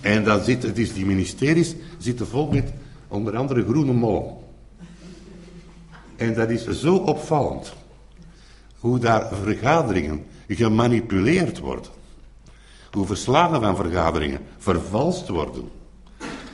En 0.01 0.25
dan 0.25 0.45
zit, 0.45 0.63
het 0.63 0.79
is 0.79 0.93
die 0.93 1.07
ministeries 1.07 1.75
zitten 1.99 2.27
vol 2.27 2.51
met 2.51 2.73
onder 3.09 3.37
andere 3.37 3.65
groene 3.65 3.93
mollen. 3.93 4.35
En 6.17 6.35
dat 6.35 6.51
is 6.51 6.69
zo 6.69 6.97
opvallend. 6.97 7.73
Hoe 8.79 8.99
daar 8.99 9.35
vergaderingen 9.35 10.25
gemanipuleerd 10.49 11.59
worden. 11.59 11.99
Hoe 12.93 13.07
verslagen 13.07 13.61
van 13.61 13.77
vergaderingen 13.77 14.41
vervalst 14.59 15.29
worden. 15.29 15.69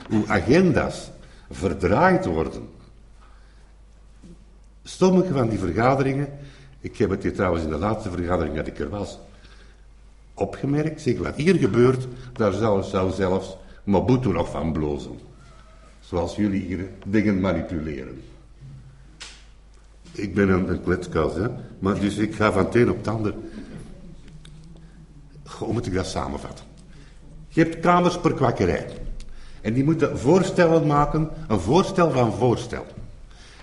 Hoe 0.09 0.27
agenda's 0.27 1.11
verdraaid 1.49 2.25
worden. 2.25 2.69
Sommige 4.83 5.33
van 5.33 5.49
die 5.49 5.59
vergaderingen, 5.59 6.29
ik 6.79 6.97
heb 6.97 7.09
het 7.09 7.23
hier 7.23 7.33
trouwens 7.33 7.63
in 7.63 7.69
de 7.69 7.77
laatste 7.77 8.09
vergadering 8.09 8.55
dat 8.55 8.67
ik 8.67 8.79
er 8.79 8.89
was, 8.89 9.19
opgemerkt. 10.33 11.01
Zeg, 11.01 11.17
wat 11.17 11.35
hier 11.35 11.55
gebeurt, 11.55 12.07
daar 12.33 12.53
zou, 12.53 12.83
zelfs 13.13 13.57
Mobutu 13.83 14.31
nog 14.31 14.49
van 14.49 14.71
blozen. 14.71 15.19
Zoals 15.99 16.35
jullie 16.35 16.61
hier 16.61 16.89
dingen 17.05 17.39
manipuleren. 17.39 18.21
Ik 20.11 20.33
ben 20.33 20.49
een, 20.49 20.69
een 20.69 20.81
hè. 21.15 21.47
Maar 21.79 21.99
dus 21.99 22.17
ik 22.17 22.35
ga 22.35 22.51
van 22.51 22.65
het 22.65 22.75
een 22.75 22.89
op 22.89 22.97
het 22.97 23.07
ander. 23.07 23.33
Hoe 25.47 25.73
moet 25.73 25.85
ik 25.85 25.93
dat 25.93 26.07
samenvatten? 26.07 26.65
Je 27.47 27.61
hebt 27.63 27.79
kamers 27.79 28.19
per 28.19 28.33
kwakkerij. 28.33 28.87
En 29.61 29.73
die 29.73 29.83
moeten 29.83 30.19
voorstellen 30.19 30.87
maken, 30.87 31.29
een 31.47 31.59
voorstel 31.59 32.11
van 32.11 32.33
voorstel. 32.33 32.85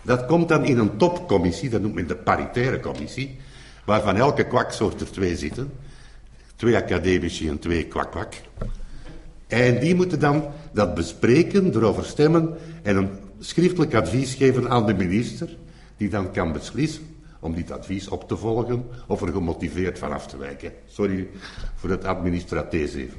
Dat 0.02 0.26
komt 0.26 0.48
dan 0.48 0.64
in 0.64 0.78
een 0.78 0.96
topcommissie, 0.96 1.68
dat 1.68 1.80
noemt 1.80 1.94
men 1.94 2.06
de 2.06 2.16
paritaire 2.16 2.80
commissie, 2.80 3.36
waarvan 3.84 4.16
elke 4.16 4.46
kwaksoort 4.46 5.00
er 5.00 5.10
twee 5.10 5.36
zitten. 5.36 5.72
Twee 6.56 6.76
academici 6.76 7.48
en 7.48 7.58
twee 7.58 7.86
kwak-kwak. 7.86 8.34
En 9.46 9.80
die 9.80 9.94
moeten 9.94 10.20
dan 10.20 10.44
dat 10.72 10.94
bespreken, 10.94 11.74
erover 11.74 12.04
stemmen 12.04 12.56
en 12.82 12.96
een 12.96 13.10
schriftelijk 13.38 13.94
advies 13.94 14.34
geven 14.34 14.70
aan 14.70 14.86
de 14.86 14.94
minister, 14.94 15.56
die 15.96 16.08
dan 16.08 16.32
kan 16.32 16.52
beslissen 16.52 17.13
om 17.44 17.54
dit 17.54 17.70
advies 17.70 18.08
op 18.08 18.28
te 18.28 18.36
volgen 18.36 18.86
of 19.06 19.22
er 19.22 19.32
gemotiveerd 19.32 19.98
van 19.98 20.12
af 20.12 20.26
te 20.26 20.36
wijken. 20.36 20.72
Sorry 20.86 21.28
voor 21.74 21.90
het 21.90 22.04
administratees 22.04 22.94
even. 22.94 23.18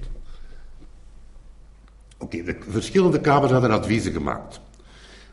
Oké, 2.17 2.44
de 2.44 2.58
verschillende 2.67 3.22
kamers 3.22 3.51
hadden 3.51 3.72
adviezen 3.72 4.12
gemaakt. 4.12 4.60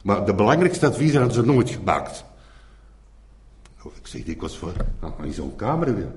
Maar 0.02 0.26
de 0.26 0.34
belangrijkste 0.34 0.86
adviezen 0.86 1.20
hadden 1.20 1.44
ze 1.44 1.52
nooit 1.52 1.70
gemaakt. 1.70 2.24
Ik 3.84 4.06
zeg 4.06 4.22
was 4.36 4.58
voor, 4.58 4.72
in 5.22 5.32
zo'n 5.32 5.56
kamer 5.56 5.94
weer. 5.94 6.12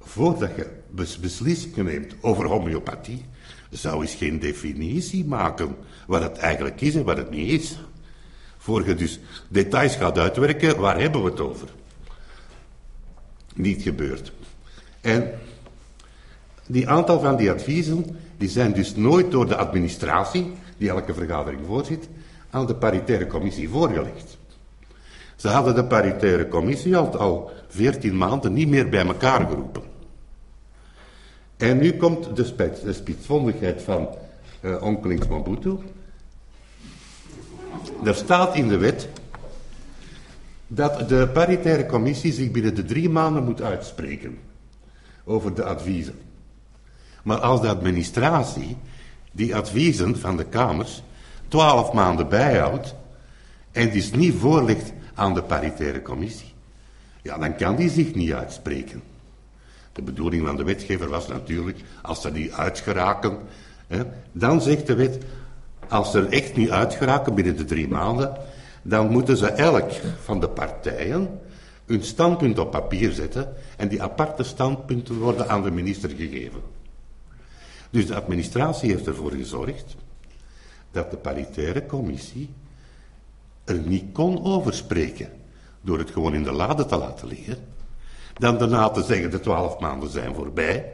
Voordat 0.00 0.56
je 0.56 0.70
beslissingen 1.20 1.84
neemt 1.84 2.14
over 2.20 2.46
homeopathie, 2.46 3.24
zou 3.70 4.02
eens 4.02 4.14
geen 4.14 4.38
definitie 4.38 5.24
maken 5.24 5.76
wat 6.06 6.22
het 6.22 6.36
eigenlijk 6.36 6.80
is 6.80 6.94
en 6.94 7.04
wat 7.04 7.16
het 7.16 7.30
niet 7.30 7.60
is. 7.60 7.78
Voor 8.56 8.86
je 8.86 8.94
dus 8.94 9.20
details 9.48 9.96
gaat 9.96 10.18
uitwerken, 10.18 10.80
waar 10.80 11.00
hebben 11.00 11.22
we 11.22 11.30
het 11.30 11.40
over? 11.40 11.68
Niet 13.56 13.82
gebeurd. 13.82 14.32
En 15.00 15.30
die 16.66 16.88
aantal 16.88 17.20
van 17.20 17.36
die 17.36 17.50
adviezen, 17.50 18.04
die 18.36 18.48
zijn 18.48 18.72
dus 18.72 18.96
nooit 18.96 19.30
door 19.30 19.46
de 19.46 19.56
administratie, 19.56 20.52
die 20.76 20.88
elke 20.88 21.14
vergadering 21.14 21.60
voorzit, 21.66 22.08
aan 22.50 22.66
de 22.66 22.74
paritaire 22.74 23.26
commissie 23.26 23.68
voorgelegd. 23.68 24.38
Ze 25.36 25.48
hadden 25.48 25.74
de 25.74 25.84
paritaire 25.84 26.48
commissie 26.48 26.96
al, 26.96 27.18
al 27.18 27.50
14 27.68 28.16
maanden 28.16 28.52
niet 28.52 28.68
meer 28.68 28.88
bij 28.88 29.06
elkaar 29.06 29.46
geroepen. 29.46 29.82
En 31.56 31.78
nu 31.78 31.92
komt 31.92 32.36
de, 32.36 32.44
spits, 32.44 32.82
de 32.82 32.92
spitsvondigheid 32.92 33.82
van 33.82 34.08
uh, 34.60 34.82
onkelings 34.82 35.26
Mobutu. 35.26 35.78
Er 38.04 38.14
staat 38.14 38.56
in 38.56 38.68
de 38.68 38.76
wet 38.76 39.08
dat 40.66 41.08
de 41.08 41.28
paritaire 41.32 41.86
commissie 41.86 42.32
zich 42.32 42.50
binnen 42.50 42.74
de 42.74 42.84
drie 42.84 43.08
maanden 43.08 43.44
moet 43.44 43.62
uitspreken 43.62 44.38
over 45.24 45.54
de 45.54 45.64
adviezen. 45.64 46.18
Maar 47.22 47.38
als 47.38 47.60
de 47.60 47.68
administratie 47.68 48.76
die 49.32 49.56
adviezen 49.56 50.18
van 50.18 50.36
de 50.36 50.44
kamers 50.44 51.02
twaalf 51.48 51.92
maanden 51.92 52.28
bijhoudt 52.28 52.94
en 53.72 53.90
die 53.90 54.16
niet 54.16 54.34
voorlegt 54.34 54.92
aan 55.14 55.34
de 55.34 55.42
paritaire 55.42 56.02
commissie, 56.02 56.52
ja, 57.22 57.38
dan 57.38 57.56
kan 57.56 57.76
die 57.76 57.90
zich 57.90 58.14
niet 58.14 58.32
uitspreken. 58.32 59.02
De 59.92 60.02
bedoeling 60.02 60.46
van 60.46 60.56
de 60.56 60.64
wetgever 60.64 61.08
was 61.08 61.28
natuurlijk, 61.28 61.78
als 62.02 62.20
ze 62.20 62.30
niet 62.30 62.52
uitgeraken, 62.52 63.38
hè, 63.86 64.02
dan 64.32 64.60
zegt 64.60 64.86
de 64.86 64.94
wet, 64.94 65.18
als 65.88 66.10
ze 66.10 66.18
er 66.18 66.32
echt 66.32 66.56
niet 66.56 66.70
uitgeraken 66.70 67.34
binnen 67.34 67.56
de 67.56 67.64
drie 67.64 67.88
maanden, 67.88 68.36
dan 68.88 69.10
moeten 69.10 69.36
ze 69.36 69.46
elk 69.46 69.90
van 70.22 70.40
de 70.40 70.48
partijen 70.48 71.40
hun 71.86 72.02
standpunt 72.02 72.58
op 72.58 72.70
papier 72.70 73.12
zetten 73.12 73.54
en 73.76 73.88
die 73.88 74.02
aparte 74.02 74.42
standpunten 74.42 75.18
worden 75.18 75.48
aan 75.48 75.62
de 75.62 75.70
minister 75.70 76.10
gegeven. 76.10 76.60
Dus 77.90 78.06
de 78.06 78.14
administratie 78.14 78.90
heeft 78.90 79.06
ervoor 79.06 79.32
gezorgd 79.32 79.96
dat 80.90 81.10
de 81.10 81.16
paritaire 81.16 81.86
commissie 81.86 82.50
er 83.64 83.78
niet 83.78 84.04
kon 84.12 84.44
over 84.44 84.74
spreken 84.74 85.28
door 85.80 85.98
het 85.98 86.10
gewoon 86.10 86.34
in 86.34 86.42
de 86.42 86.52
lade 86.52 86.86
te 86.86 86.96
laten 86.96 87.28
liggen. 87.28 87.56
Dan 88.34 88.58
daarna 88.58 88.88
te 88.88 89.02
zeggen 89.02 89.30
de 89.30 89.40
twaalf 89.40 89.78
maanden 89.78 90.10
zijn 90.10 90.34
voorbij. 90.34 90.92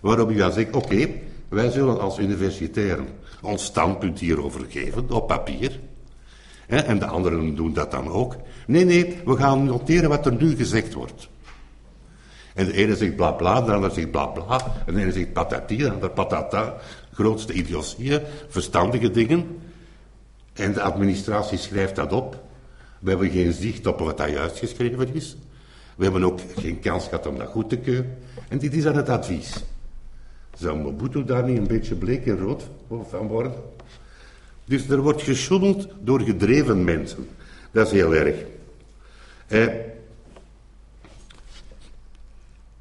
Waarop 0.00 0.30
je 0.30 0.36
dan 0.36 0.52
zegt, 0.52 0.76
oké, 0.76 1.08
wij 1.48 1.70
zullen 1.70 2.00
als 2.00 2.18
universitairen 2.18 3.08
ons 3.42 3.64
standpunt 3.64 4.18
hierover 4.18 4.64
geven, 4.68 5.10
op 5.10 5.26
papier. 5.26 5.80
En 6.68 6.98
de 6.98 7.06
anderen 7.06 7.54
doen 7.54 7.72
dat 7.72 7.90
dan 7.90 8.08
ook. 8.08 8.36
Nee, 8.66 8.84
nee, 8.84 9.16
we 9.24 9.36
gaan 9.36 9.64
noteren 9.64 10.08
wat 10.08 10.26
er 10.26 10.34
nu 10.34 10.56
gezegd 10.56 10.94
wordt. 10.94 11.28
En 12.54 12.66
de 12.66 12.72
ene 12.72 12.96
zegt 12.96 13.16
bla 13.16 13.32
bla, 13.32 13.60
de 13.60 13.72
ander 13.72 13.90
zegt 13.90 14.10
bla 14.10 14.26
bla. 14.26 14.60
En 14.86 14.94
de 14.94 15.00
ene 15.00 15.12
zegt 15.12 15.32
patati, 15.32 15.76
de 15.76 15.90
ander 15.90 16.10
patata. 16.10 16.76
Grootste 17.12 17.52
idiotieën, 17.52 18.20
verstandige 18.48 19.10
dingen. 19.10 19.60
En 20.52 20.72
de 20.72 20.82
administratie 20.82 21.58
schrijft 21.58 21.96
dat 21.96 22.12
op. 22.12 22.42
We 22.98 23.10
hebben 23.10 23.30
geen 23.30 23.52
zicht 23.52 23.86
op 23.86 23.98
wat 23.98 24.16
daar 24.16 24.30
juist 24.30 24.58
geschreven 24.58 25.14
is. 25.14 25.36
We 25.96 26.04
hebben 26.04 26.24
ook 26.24 26.40
geen 26.56 26.80
kans 26.80 27.04
gehad 27.04 27.26
om 27.26 27.38
dat 27.38 27.48
goed 27.48 27.68
te 27.68 27.76
keuren. 27.76 28.18
En 28.48 28.58
dit 28.58 28.74
is 28.74 28.82
dan 28.82 28.96
het 28.96 29.08
advies. 29.08 29.64
Zou 30.54 30.78
Mobutu 30.78 31.24
daar 31.24 31.44
niet 31.44 31.58
een 31.58 31.66
beetje 31.66 31.94
bleek 31.94 32.26
en 32.26 32.38
rood 32.38 32.62
van 33.08 33.26
worden? 33.26 33.52
Dus 34.68 34.88
er 34.88 35.00
wordt 35.00 35.22
gesjoemeld 35.22 35.88
door 36.00 36.20
gedreven 36.20 36.84
mensen. 36.84 37.28
Dat 37.70 37.86
is 37.86 37.92
heel 37.92 38.14
erg. 38.14 38.36
Eh, 39.46 39.66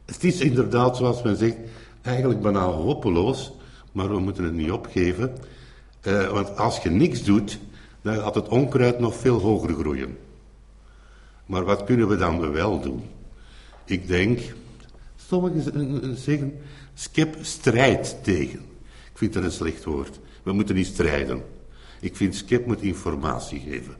het 0.05 0.23
is 0.23 0.39
inderdaad, 0.39 0.97
zoals 0.97 1.21
men 1.21 1.37
zegt, 1.37 1.55
eigenlijk 2.01 2.41
bijna 2.41 2.65
hopeloos, 2.65 3.51
maar 3.91 4.09
we 4.09 4.19
moeten 4.19 4.43
het 4.43 4.53
niet 4.53 4.71
opgeven. 4.71 5.37
Eh, 6.01 6.31
want 6.31 6.57
als 6.57 6.77
je 6.77 6.89
niks 6.89 7.23
doet, 7.23 7.59
dan 8.01 8.15
gaat 8.15 8.35
het 8.35 8.47
onkruid 8.47 8.99
nog 8.99 9.15
veel 9.15 9.39
hoger 9.39 9.73
groeien. 9.73 10.17
Maar 11.45 11.63
wat 11.63 11.83
kunnen 11.83 12.07
we 12.07 12.17
dan 12.17 12.51
wel 12.51 12.81
doen? 12.81 13.03
Ik 13.85 14.07
denk, 14.07 14.39
sommigen 15.15 16.17
zeggen, 16.17 16.59
skip 16.93 17.35
strijd 17.41 18.17
tegen. 18.21 18.59
Ik 19.11 19.17
vind 19.17 19.33
dat 19.33 19.43
een 19.43 19.51
slecht 19.51 19.83
woord. 19.83 20.19
We 20.43 20.51
moeten 20.51 20.75
niet 20.75 20.87
strijden. 20.87 21.43
Ik 21.99 22.15
vind 22.15 22.35
skip 22.35 22.65
moet 22.65 22.81
informatie 22.81 23.59
geven. 23.59 23.95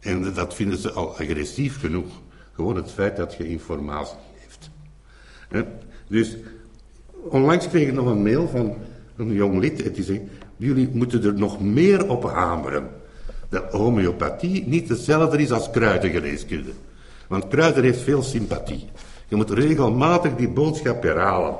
En 0.00 0.34
dat 0.34 0.54
vinden 0.54 0.78
ze 0.78 0.92
al 0.92 1.18
agressief 1.18 1.80
genoeg. 1.80 2.08
Gewoon 2.52 2.76
het 2.76 2.90
feit 2.90 3.16
dat 3.16 3.34
je 3.34 3.48
informatie 3.48 4.16
geeft. 4.40 4.70
Dus 6.08 6.36
onlangs 7.12 7.68
kreeg 7.68 7.88
ik 7.88 7.94
nog 7.94 8.06
een 8.06 8.22
mail 8.22 8.48
van 8.48 8.74
een 9.16 9.32
jong 9.32 9.58
lid 9.58 9.82
en 9.82 9.92
die 9.92 10.04
zegt, 10.04 10.20
jullie 10.56 10.88
moeten 10.92 11.24
er 11.24 11.34
nog 11.34 11.60
meer 11.60 12.08
op 12.08 12.24
hameren. 12.24 12.88
Dat 13.48 13.72
homeopathie 13.72 14.66
niet 14.66 14.88
hetzelfde 14.88 15.38
is 15.38 15.50
als 15.50 15.70
kruidengeneeskunde. 15.70 16.70
Want 17.28 17.48
kruiden 17.48 17.82
heeft 17.82 18.00
veel 18.00 18.22
sympathie. 18.22 18.88
Je 19.28 19.36
moet 19.36 19.50
regelmatig 19.50 20.36
die 20.36 20.48
boodschap 20.48 21.02
herhalen. 21.02 21.56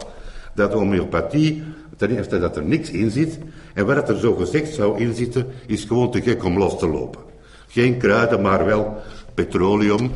Dat 0.55 0.73
homeopathie, 0.73 1.63
ten 2.01 2.17
eerste 2.17 2.39
dat 2.39 2.57
er 2.57 2.65
niks 2.65 2.91
in 2.91 3.11
zit. 3.11 3.39
En 3.75 3.87
wat 3.87 4.09
er 4.09 4.19
zo 4.19 4.35
gezegd 4.35 4.75
zou 4.75 4.99
inzitten, 4.99 5.47
is 5.67 5.85
gewoon 5.85 6.11
te 6.11 6.23
gek 6.23 6.45
om 6.45 6.59
los 6.59 6.79
te 6.79 6.89
lopen. 6.89 7.21
Geen 7.69 7.99
kruiden, 7.99 8.41
maar 8.41 8.65
wel 8.65 9.03
petroleum, 9.35 10.11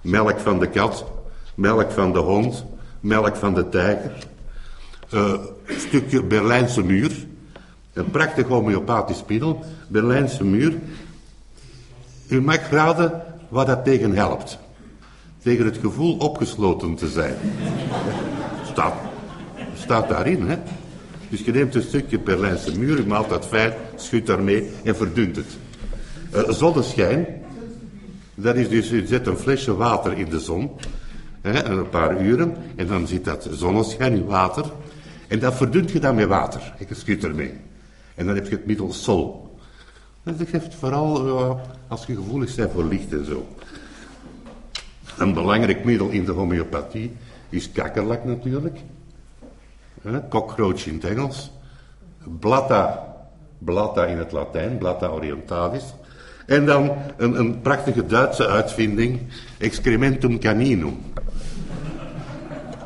melk 0.00 0.38
van 0.40 0.58
de 0.58 0.68
kat, 0.68 1.04
melk 1.54 1.90
van 1.90 2.12
de 2.12 2.18
hond, 2.18 2.64
melk 3.00 3.36
van 3.36 3.54
de 3.54 3.68
tijger. 3.68 4.12
Een 5.10 5.40
stukje 5.66 6.22
Berlijnse 6.22 6.82
muur. 6.82 7.26
Een 7.92 8.10
prachtig 8.10 8.46
homeopathisch 8.46 9.24
middel. 9.26 9.64
Berlijnse 9.88 10.44
muur. 10.44 10.74
U 12.28 12.42
mag 12.42 12.70
raden 12.70 13.22
wat 13.48 13.66
dat 13.66 13.84
tegen 13.84 14.12
helpt. 14.12 14.58
Tegen 15.42 15.64
het 15.64 15.76
gevoel 15.76 16.16
opgesloten 16.16 16.94
te 16.94 17.08
zijn. 17.08 17.34
Staat, 18.72 18.94
staat 19.74 20.08
daarin, 20.08 20.48
hè. 20.48 20.56
Dus 21.34 21.44
je 21.44 21.52
neemt 21.52 21.74
een 21.74 21.82
stukje 21.82 22.18
Berlijnse 22.18 22.78
muur, 22.78 23.06
maalt 23.06 23.28
dat 23.28 23.46
fijn, 23.46 23.72
schudt 23.96 24.26
daarmee 24.26 24.70
en 24.84 24.96
verdunt 24.96 25.36
het. 25.36 25.46
Uh, 26.34 26.50
zonneschijn, 26.50 27.26
dat 28.34 28.56
is 28.56 28.68
dus, 28.68 28.88
je 28.88 29.06
zet 29.06 29.26
een 29.26 29.36
flesje 29.36 29.74
water 29.74 30.18
in 30.18 30.28
de 30.28 30.40
zon, 30.40 30.70
hè, 31.40 31.64
een 31.64 31.88
paar 31.88 32.22
uren, 32.22 32.56
en 32.76 32.86
dan 32.86 33.06
zit 33.06 33.24
dat 33.24 33.48
zonneschijn 33.50 34.12
in 34.12 34.24
water, 34.24 34.64
en 35.28 35.38
dat 35.38 35.54
verdunt 35.54 35.90
je 35.90 35.98
dan 35.98 36.14
met 36.14 36.26
water. 36.26 36.74
Je 36.88 36.94
schudt 36.94 37.24
ermee. 37.24 37.52
En 38.14 38.26
dan 38.26 38.34
heb 38.34 38.44
je 38.44 38.54
het 38.54 38.66
middel 38.66 38.92
sol. 38.92 39.56
Dat 40.22 40.34
geeft 40.48 40.74
vooral 40.74 41.60
als 41.88 42.06
je 42.06 42.14
gevoelig 42.14 42.54
bent 42.54 42.72
voor 42.72 42.84
licht 42.84 43.12
en 43.12 43.24
zo. 43.24 43.46
Een 45.18 45.34
belangrijk 45.34 45.84
middel 45.84 46.08
in 46.08 46.24
de 46.24 46.32
homeopathie 46.32 47.12
is 47.48 47.72
kakkerlak 47.72 48.24
natuurlijk. 48.24 48.78
Cockroach 50.28 50.86
in 50.86 50.94
het 50.94 51.04
Engels. 51.04 51.50
Blatta, 52.38 53.14
blatta 53.58 54.04
in 54.04 54.18
het 54.18 54.32
Latijn, 54.32 54.78
blatta 54.78 55.06
orientalis. 55.06 55.94
En 56.46 56.66
dan 56.66 56.92
een, 57.16 57.38
een 57.38 57.60
prachtige 57.60 58.06
Duitse 58.06 58.46
uitvinding, 58.46 59.20
excrementum 59.58 60.38
caninum. 60.38 60.96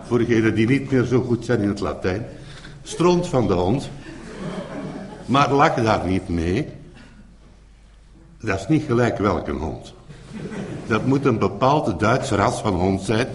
Voor 0.02 0.18
degenen 0.18 0.54
die 0.54 0.66
niet 0.66 0.90
meer 0.90 1.04
zo 1.04 1.20
goed 1.20 1.44
zijn 1.44 1.61
in 1.61 1.68
het 1.68 1.81
Latijn. 1.81 2.26
Stront 2.83 3.28
van 3.28 3.46
de 3.46 3.52
hond. 3.52 3.90
Maar 5.26 5.52
lach 5.52 5.74
daar 5.74 6.07
niet 6.07 6.28
mee. 6.28 6.68
Dat 8.40 8.59
is 8.59 8.68
niet 8.68 8.83
gelijk 8.83 9.18
welke 9.18 9.50
hond. 9.50 9.94
Dat 10.87 11.07
moet 11.07 11.24
een 11.24 11.38
bepaald 11.38 12.00
Duits 12.00 12.31
ras 12.31 12.61
van 12.61 12.74
hond 12.74 13.02
zijn. 13.02 13.26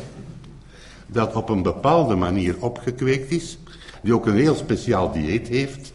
Dat 1.14 1.36
op 1.36 1.50
een 1.50 1.62
bepaalde 1.62 2.16
manier 2.16 2.56
opgekweekt 2.60 3.32
is. 3.32 3.58
Die 4.02 4.14
ook 4.14 4.26
een 4.26 4.36
heel 4.36 4.56
speciaal 4.56 5.12
dieet 5.12 5.48
heeft. 5.48 5.94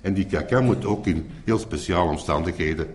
En 0.00 0.14
die 0.14 0.26
kaka 0.26 0.60
moet 0.60 0.84
ook 0.84 1.06
in 1.06 1.30
heel 1.44 1.58
speciale 1.58 2.10
omstandigheden 2.10 2.86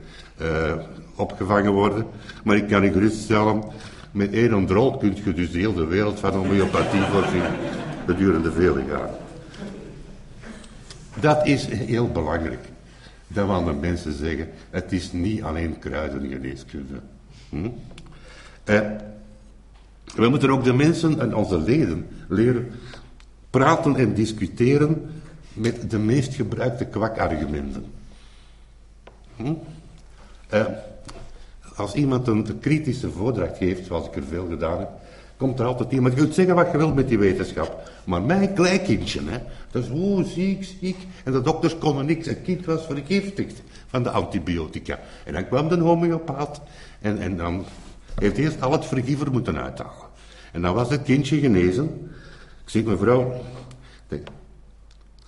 uh, 0.42 0.74
opgevangen 1.16 1.72
worden. 1.72 2.06
Maar 2.44 2.56
ik 2.56 2.68
kan 2.68 2.84
je 2.84 2.92
geruststellen, 2.92 3.64
met 4.12 4.34
één 4.34 4.66
drol 4.66 4.98
kun 4.98 5.16
je 5.24 5.34
dus 5.34 5.52
de 5.52 5.58
hele 5.58 5.86
wereld 5.86 6.20
van 6.20 6.34
homeopathie 6.34 7.02
voorzien 7.02 7.44
gedurende 8.06 8.52
vele 8.52 8.84
jaren. 8.86 9.16
Dat 11.20 11.48
is 11.48 11.66
heel 11.66 12.12
belangrijk. 12.12 12.70
Dat 13.28 13.48
we 13.48 13.66
de 13.66 13.74
mensen 13.74 14.14
zeggen, 14.14 14.50
het 14.70 14.92
is 14.92 15.12
niet 15.12 15.44
alleen 15.44 15.80
kruidengeneeskunde. 15.80 17.00
Hm? 17.50 17.70
Eh, 18.64 18.80
we 20.16 20.30
moeten 20.30 20.50
ook 20.50 20.64
de 20.64 20.74
mensen 20.74 21.20
en 21.20 21.36
onze 21.36 21.60
leden 21.60 22.08
leren 22.28 22.72
praten 23.50 23.96
en 23.96 24.14
discussiëren 24.14 25.22
met 25.54 25.90
de 25.90 25.98
meest 25.98 26.34
gebruikte 26.34 26.86
kwakargumenten. 26.86 27.86
Hm? 29.36 29.54
Eh, 30.50 30.66
als 31.76 31.94
iemand 31.94 32.28
een 32.28 32.60
kritische 32.60 33.12
voordracht 33.12 33.58
geeft, 33.58 33.86
zoals 33.86 34.08
ik 34.08 34.16
er 34.16 34.24
veel 34.24 34.48
gedaan 34.50 34.80
heb, 34.80 34.90
komt 35.38 35.60
er 35.60 35.66
altijd 35.66 35.92
iemand. 35.92 36.14
Je 36.14 36.20
kunt 36.20 36.34
zeggen 36.34 36.56
wat 36.56 36.72
je 36.72 36.78
wilt 36.78 36.96
met 36.96 37.08
die 37.08 37.18
wetenschap. 37.18 37.92
Maar 38.04 38.22
mijn 38.22 38.54
kleinkindje, 38.54 39.22
hè, 39.26 39.38
dat 39.72 39.84
is 39.84 39.90
oh, 39.90 40.26
ziek, 40.26 40.64
ziek. 40.82 40.98
En 41.24 41.32
de 41.32 41.42
dokters 41.42 41.78
konden 41.78 42.06
niks. 42.06 42.28
Het 42.28 42.42
kind 42.42 42.66
was 42.66 42.86
vergiftigd 42.86 43.62
van 43.88 44.04
de 44.04 44.10
antibiotica. 44.10 45.00
En 45.24 45.34
dan 45.34 45.48
kwam 45.48 45.68
de 45.68 45.78
homeopaat 45.78 46.62
en, 47.02 47.20
en 47.20 47.38
dan 47.38 47.66
heeft 48.16 48.38
eerst 48.38 48.62
al 48.62 48.72
het 48.72 48.86
vergiever 48.86 49.32
moeten 49.32 49.58
uithalen. 49.58 50.10
En 50.52 50.62
dan 50.62 50.74
was 50.74 50.90
het 50.90 51.04
kindje 51.04 51.40
genezen. 51.40 52.12
Ik 52.64 52.70
zeg 52.70 52.84
mevrouw, 52.84 53.42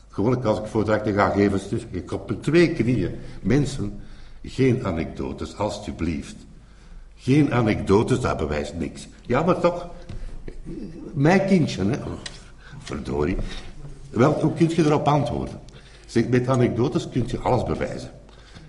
gewoon 0.10 0.44
als 0.44 0.60
ik 0.60 0.66
voordrachten 0.66 1.14
ga 1.14 1.30
geven, 1.30 1.60
dus 1.70 1.86
ik 1.92 2.12
op 2.12 2.32
twee 2.42 2.74
knieën. 2.74 3.16
Mensen, 3.42 4.00
geen 4.44 4.86
anekdotes, 4.86 5.58
alstublieft. 5.58 6.36
Geen 7.16 7.54
anekdotes, 7.54 8.20
dat 8.20 8.38
bewijst 8.38 8.74
niks. 8.74 9.08
Ja, 9.26 9.44
maar 9.44 9.60
toch, 9.60 9.90
mijn 11.14 11.46
kindje, 11.46 11.86
hè. 11.86 11.98
verdorie. 12.80 13.38
Wel, 14.10 14.34
hoe 14.34 14.54
kun 14.54 14.70
je 14.70 14.86
erop 14.86 15.08
antwoorden? 15.08 15.60
Zeg, 16.06 16.28
met 16.28 16.48
anekdotes 16.48 17.10
kun 17.10 17.24
je 17.28 17.40
alles 17.40 17.64
bewijzen. 17.64 18.12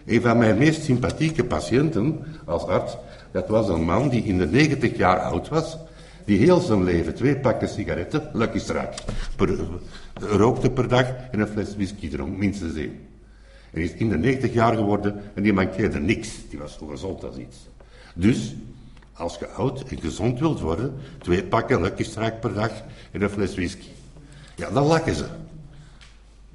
Een 0.06 0.20
van 0.20 0.38
mijn 0.38 0.58
meest 0.58 0.82
sympathieke 0.82 1.44
patiënten 1.44 2.24
als 2.44 2.66
arts, 2.66 2.96
dat 3.40 3.48
was 3.48 3.68
een 3.68 3.84
man 3.84 4.08
die 4.08 4.22
in 4.22 4.38
de 4.38 4.46
90 4.46 4.96
jaar 4.96 5.18
oud 5.20 5.48
was, 5.48 5.76
die 6.24 6.38
heel 6.38 6.60
zijn 6.60 6.84
leven 6.84 7.14
twee 7.14 7.36
pakken 7.36 7.68
sigaretten, 7.68 8.30
Lucky 8.32 8.58
Strike, 8.58 8.94
per, 9.36 9.58
rookte 10.14 10.70
per 10.70 10.88
dag 10.88 11.06
en 11.30 11.40
een 11.40 11.46
fles 11.46 11.74
whisky 11.74 12.08
dronk, 12.08 12.36
minstens 12.36 12.76
één. 12.76 13.06
Hij 13.70 13.82
is 13.82 13.92
in 13.92 14.08
de 14.08 14.18
90 14.18 14.52
jaar 14.52 14.74
geworden 14.74 15.20
en 15.34 15.42
die 15.42 15.52
mankeerde 15.52 16.00
niks. 16.00 16.28
Die 16.48 16.58
was 16.58 16.78
zo 16.78 16.86
gezond 16.86 17.24
als 17.24 17.36
iets. 17.36 17.56
Dus, 18.14 18.54
als 19.12 19.38
je 19.38 19.46
oud 19.46 19.82
en 19.88 20.00
gezond 20.00 20.38
wilt 20.38 20.60
worden, 20.60 20.94
twee 21.18 21.44
pakken 21.44 21.80
Lucky 21.80 22.02
Strike 22.02 22.36
per 22.40 22.54
dag 22.54 22.70
en 23.10 23.22
een 23.22 23.30
fles 23.30 23.54
whisky. 23.54 23.88
Ja, 24.56 24.70
dan 24.70 24.86
lachen 24.86 25.14
ze. 25.14 25.26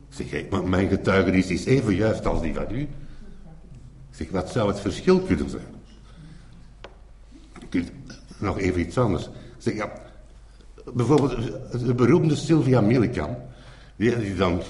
Zeg, 0.09 0.31
ik, 0.31 0.49
maar 0.49 0.67
mijn 0.67 0.87
getuigenis 0.87 1.47
is 1.47 1.65
even 1.65 1.95
juist 1.95 2.25
als 2.25 2.41
die 2.41 2.53
van 2.53 2.65
u. 2.71 2.87
Zeg, 4.11 4.29
wat 4.29 4.51
zou 4.51 4.67
het 4.67 4.79
verschil 4.79 5.19
kunnen 5.19 5.49
zijn? 5.49 5.72
Nog 8.37 8.59
even 8.59 8.81
iets 8.81 8.97
anders. 8.97 9.29
Zeg, 9.57 9.73
ja, 9.73 9.91
bijvoorbeeld 10.93 11.51
de 11.85 11.93
beroemde 11.93 12.35
Sylvia 12.35 12.81
Millikan, 12.81 13.35
die, 13.95 14.17
die 14.17 14.35
dan 14.35 14.61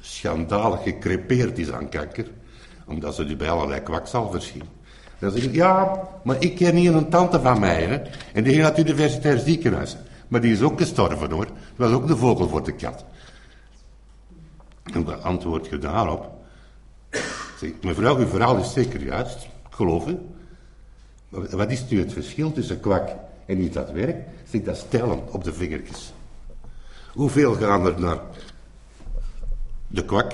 schandalig 0.00 0.82
gekrepeerd 0.82 1.58
is 1.58 1.72
aan 1.72 1.88
kanker, 1.88 2.26
omdat 2.86 3.14
ze 3.14 3.24
die 3.24 3.36
bij 3.36 3.50
allerlei 3.50 3.80
kwakzalvers 3.80 4.50
ging. 4.50 4.64
Dan 5.18 5.30
zeg 5.30 5.42
ik, 5.42 5.54
ja, 5.54 6.00
maar 6.24 6.36
ik 6.38 6.56
ken 6.56 6.74
niet 6.74 6.92
een 6.92 7.08
tante 7.08 7.40
van 7.40 7.60
mij, 7.60 7.82
hè, 7.82 7.94
en 8.32 8.42
die 8.42 8.52
ging 8.52 8.56
naar 8.56 8.70
het 8.70 8.78
universitair 8.78 9.38
ziekenhuis. 9.38 9.96
Maar 10.28 10.40
die 10.40 10.52
is 10.52 10.62
ook 10.62 10.78
gestorven 10.78 11.30
hoor. 11.30 11.44
Dat 11.44 11.54
was 11.76 11.92
ook 11.92 12.06
de 12.06 12.16
vogel 12.16 12.48
voor 12.48 12.64
de 12.64 12.72
kat. 12.72 13.04
En 14.92 15.04
wat 15.04 15.22
antwoord 15.22 15.66
je 15.66 15.78
daarop? 15.78 16.30
Zeg, 17.58 17.70
mevrouw, 17.82 18.16
uw 18.16 18.26
verhaal 18.26 18.56
is 18.56 18.72
zeker 18.72 19.02
juist. 19.02 19.44
Ik 19.44 19.74
geloof 19.74 20.06
u. 20.06 20.18
Wat 21.34 21.70
is 21.70 21.88
nu 21.88 21.98
het 21.98 22.12
verschil 22.12 22.52
tussen 22.52 22.80
kwak 22.80 23.08
en 23.46 23.60
iets 23.60 23.74
dat 23.74 23.90
werkt? 23.90 24.28
Zeg, 24.50 24.62
dat 24.62 24.76
stellen 24.76 25.32
op 25.32 25.44
de 25.44 25.52
vingertjes. 25.52 26.12
Hoeveel 27.12 27.54
gaan 27.54 27.86
er 27.86 28.00
naar 28.00 28.18
de 29.86 30.04
kwak? 30.04 30.32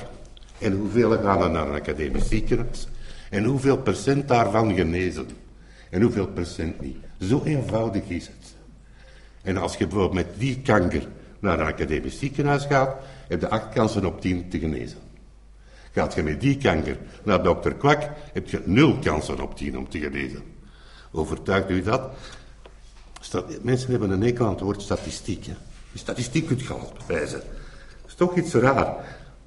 En 0.59 0.73
hoeveel 0.73 1.11
gaan 1.11 1.43
er 1.43 1.51
naar 1.51 1.69
een 1.69 1.81
academisch 1.81 2.29
ziekenhuis? 2.29 2.89
En 3.31 3.45
hoeveel 3.45 3.79
procent 3.79 4.29
daarvan 4.29 4.75
genezen? 4.75 5.29
En 5.91 6.03
hoeveel 6.03 6.27
procent 6.27 6.81
niet? 6.81 6.97
Zo 7.21 7.43
eenvoudig 7.45 8.03
is 8.09 8.27
het. 8.27 8.55
En 9.43 9.57
als 9.57 9.77
je 9.77 9.87
bijvoorbeeld 9.87 10.27
met 10.27 10.39
die 10.39 10.61
kanker 10.61 11.07
naar 11.39 11.61
een 11.61 11.67
academisch 11.67 12.19
ziekenhuis 12.19 12.65
gaat, 12.65 12.97
heb 13.29 13.41
je 13.41 13.49
acht 13.49 13.69
kansen 13.69 14.05
op 14.05 14.21
tien 14.21 14.49
te 14.49 14.59
genezen. 14.59 14.99
Gaat 15.93 16.15
je 16.15 16.23
met 16.23 16.41
die 16.41 16.57
kanker 16.57 16.97
naar 17.23 17.43
dokter 17.43 17.75
Kwak, 17.75 18.11
heb 18.33 18.49
je 18.49 18.63
nul 18.65 18.99
kansen 18.99 19.41
op 19.41 19.57
tien 19.57 19.79
om 19.79 19.89
te 19.89 19.99
genezen. 19.99 20.43
Overtuigt 21.11 21.71
u 21.71 21.83
dat? 21.83 22.11
mensen 23.63 23.91
hebben 23.91 24.11
een 24.11 24.23
enkel 24.23 24.45
aan 24.45 24.53
het 24.53 24.61
woord 24.61 24.83
statistiek. 24.83 25.47
Hè? 25.47 25.55
Die 25.93 26.01
statistiek 26.01 26.47
kunt 26.47 26.61
je 26.61 26.73
alles 26.73 26.89
bewijzen. 27.07 27.41
Dat 28.01 28.09
is 28.09 28.15
toch 28.15 28.37
iets 28.37 28.55
raar. 28.55 29.05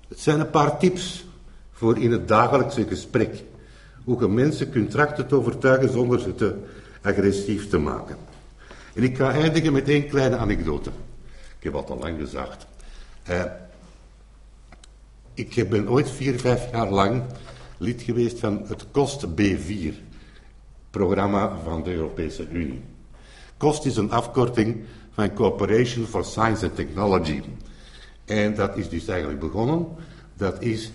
Het 0.08 0.20
zijn 0.20 0.40
een 0.40 0.50
paar 0.50 0.80
tips 0.80 1.26
voor 1.72 1.98
in 1.98 2.12
het 2.12 2.28
dagelijkse 2.28 2.88
gesprek. 2.88 3.44
Hoe 4.04 4.20
je 4.20 4.28
mensen 4.28 4.70
kunt 4.70 4.92
trachten 4.92 5.28
te 5.28 5.36
overtuigen 5.36 5.92
zonder 5.92 6.20
ze 6.20 6.36
te 6.36 6.56
agressief 7.02 7.70
te 7.70 7.78
maken. 7.78 8.18
En 8.94 9.04
ik 9.04 9.18
ga 9.18 9.32
eindigen 9.32 9.74
met 9.74 9.90
één 9.90 10.08
kleine 10.08 10.38
anekdote. 10.38 10.90
Ik 11.60 11.64
heb 11.64 11.74
al 11.74 11.98
lang 11.98 12.20
gezegd. 12.20 12.66
Uh, 13.30 13.44
ik 15.34 15.70
ben 15.70 15.90
ooit 15.90 16.10
vier, 16.10 16.40
vijf 16.40 16.72
jaar 16.72 16.90
lang 16.90 17.24
lid 17.78 18.02
geweest 18.02 18.40
van 18.40 18.66
het 18.68 18.86
KOST 18.92 19.26
B4, 19.28 19.94
programma 20.94 21.58
van 21.64 21.84
de 21.84 21.94
Europese 21.94 22.48
Unie. 22.50 22.82
KOST 23.58 23.86
is 23.86 23.98
een 23.98 24.12
afkorting 24.12 24.84
van 25.14 25.34
Cooperation 25.34 26.06
for 26.06 26.24
Science 26.24 26.66
and 26.66 26.76
Technology. 26.76 27.42
En 28.26 28.56
dat 28.56 28.78
is 28.78 28.90
dus 28.90 29.08
eigenlijk 29.08 29.40
begonnen, 29.40 29.88
dat 30.34 30.62
is 30.62 30.92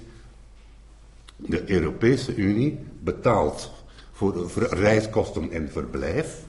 de 1.36 1.70
Europese 1.70 2.34
Unie 2.34 2.78
betaalt 3.00 3.70
voor, 4.12 4.50
voor 4.50 4.62
reiskosten 4.62 5.50
en 5.50 5.68
verblijf, 5.70 6.42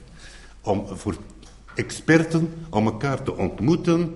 om, 0.60 0.86
voor 0.88 1.16
experten 1.74 2.52
om 2.70 2.86
elkaar 2.86 3.22
te 3.22 3.36
ontmoeten 3.36 4.14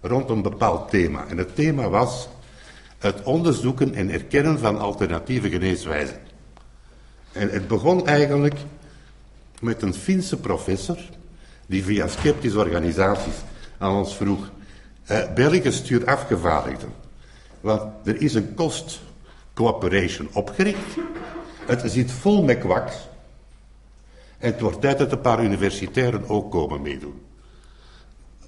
rond 0.00 0.30
een 0.30 0.42
bepaald 0.42 0.90
thema. 0.90 1.26
En 1.26 1.38
het 1.38 1.54
thema 1.54 1.88
was 1.88 2.28
het 2.98 3.22
onderzoeken 3.22 3.94
en 3.94 4.10
erkennen 4.10 4.58
van 4.58 4.78
alternatieve 4.78 5.50
geneeswijzen. 5.50 6.25
En 7.36 7.50
het 7.50 7.68
begon 7.68 8.06
eigenlijk 8.06 8.56
met 9.60 9.82
een 9.82 9.94
Finse 9.94 10.36
professor, 10.36 10.98
die 11.66 11.84
via 11.84 12.08
sceptische 12.08 12.58
organisaties 12.58 13.34
aan 13.78 13.96
ons 13.96 14.16
vroeg, 14.16 14.50
eh, 15.04 15.32
België 15.34 15.72
stuurt 15.72 16.06
afgevaardigden. 16.06 16.92
Want 17.60 17.82
er 18.04 18.20
is 18.20 18.34
een 18.34 18.54
cost 18.54 19.00
cooperation 19.54 20.28
opgericht. 20.32 20.96
Het 21.66 21.82
zit 21.84 22.10
vol 22.10 22.42
met 22.42 22.58
kwaks. 22.58 23.08
En 24.38 24.52
het 24.52 24.60
wordt 24.60 24.80
tijd 24.80 24.98
dat 24.98 25.12
een 25.12 25.20
paar 25.20 25.44
universitairen 25.44 26.28
ook 26.28 26.50
komen 26.50 26.82
meedoen. 26.82 27.20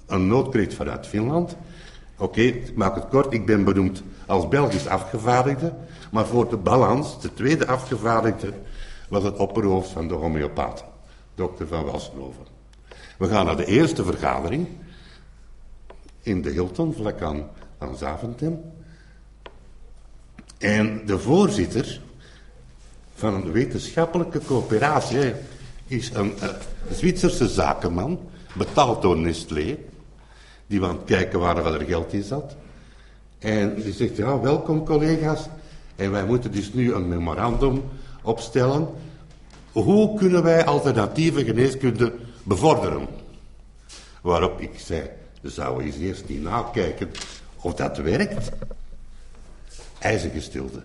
Een 0.05 0.27
noodkreet 0.27 0.73
vanuit 0.73 1.07
Finland. 1.07 1.55
Oké, 2.17 2.41
ik 2.41 2.75
maak 2.75 2.95
het 2.95 3.07
kort. 3.07 3.33
Ik 3.33 3.45
ben 3.45 3.63
benoemd 3.63 4.03
als 4.25 4.47
Belgisch 4.47 4.87
afgevaardigde. 4.87 5.73
Maar 6.11 6.25
voor 6.25 6.49
de 6.49 6.57
balans, 6.57 7.21
de 7.21 7.33
tweede 7.33 7.67
afgevaardigde, 7.67 8.53
was 9.09 9.23
het 9.23 9.37
opperhoofd 9.37 9.89
van 9.89 10.07
de 10.07 10.13
homeopaten. 10.13 10.85
Dokter 11.35 11.67
van 11.67 11.85
Walsnoven. 11.85 12.45
We 13.17 13.27
gaan 13.27 13.45
naar 13.45 13.57
de 13.57 13.65
eerste 13.65 14.03
vergadering. 14.03 14.67
In 16.21 16.41
de 16.41 16.49
Hilton, 16.49 16.93
vlak 16.93 17.21
aan, 17.21 17.49
aan 17.77 17.97
Zaventem. 17.97 18.61
En 20.57 21.05
de 21.05 21.19
voorzitter 21.19 22.01
van 23.13 23.33
een 23.33 23.51
wetenschappelijke 23.51 24.39
coöperatie 24.45 25.33
is 25.87 26.09
een, 26.13 26.33
een 26.39 26.55
Zwitserse 26.91 27.47
zakenman, 27.47 28.19
betaald 28.57 29.01
door 29.01 29.17
Nestlé, 29.17 29.77
die 30.67 30.83
aan 30.83 30.95
het 30.95 31.05
kijken 31.05 31.39
waar 31.39 31.65
er 31.65 31.85
geld 31.85 32.13
in 32.13 32.23
zat. 32.23 32.55
En 33.39 33.75
die 33.75 33.93
zegt, 33.93 34.15
ja, 34.15 34.39
welkom 34.39 34.85
collega's. 34.85 35.45
En 35.95 36.11
wij 36.11 36.25
moeten 36.25 36.51
dus 36.51 36.73
nu 36.73 36.93
een 36.93 37.07
memorandum 37.07 37.83
opstellen. 38.21 38.87
Hoe 39.71 40.17
kunnen 40.17 40.43
wij 40.43 40.65
alternatieve 40.65 41.45
geneeskunde 41.45 42.13
bevorderen? 42.43 43.07
Waarop 44.21 44.59
ik 44.59 44.79
zei, 44.79 45.09
we 45.41 45.49
zouden 45.49 45.85
eens 45.85 45.97
eerst 45.97 46.27
niet 46.27 46.41
nakijken 46.41 47.11
of 47.61 47.73
dat 47.73 47.97
werkt. 47.97 48.49
IJzige 49.99 50.41
stilte. 50.41 50.81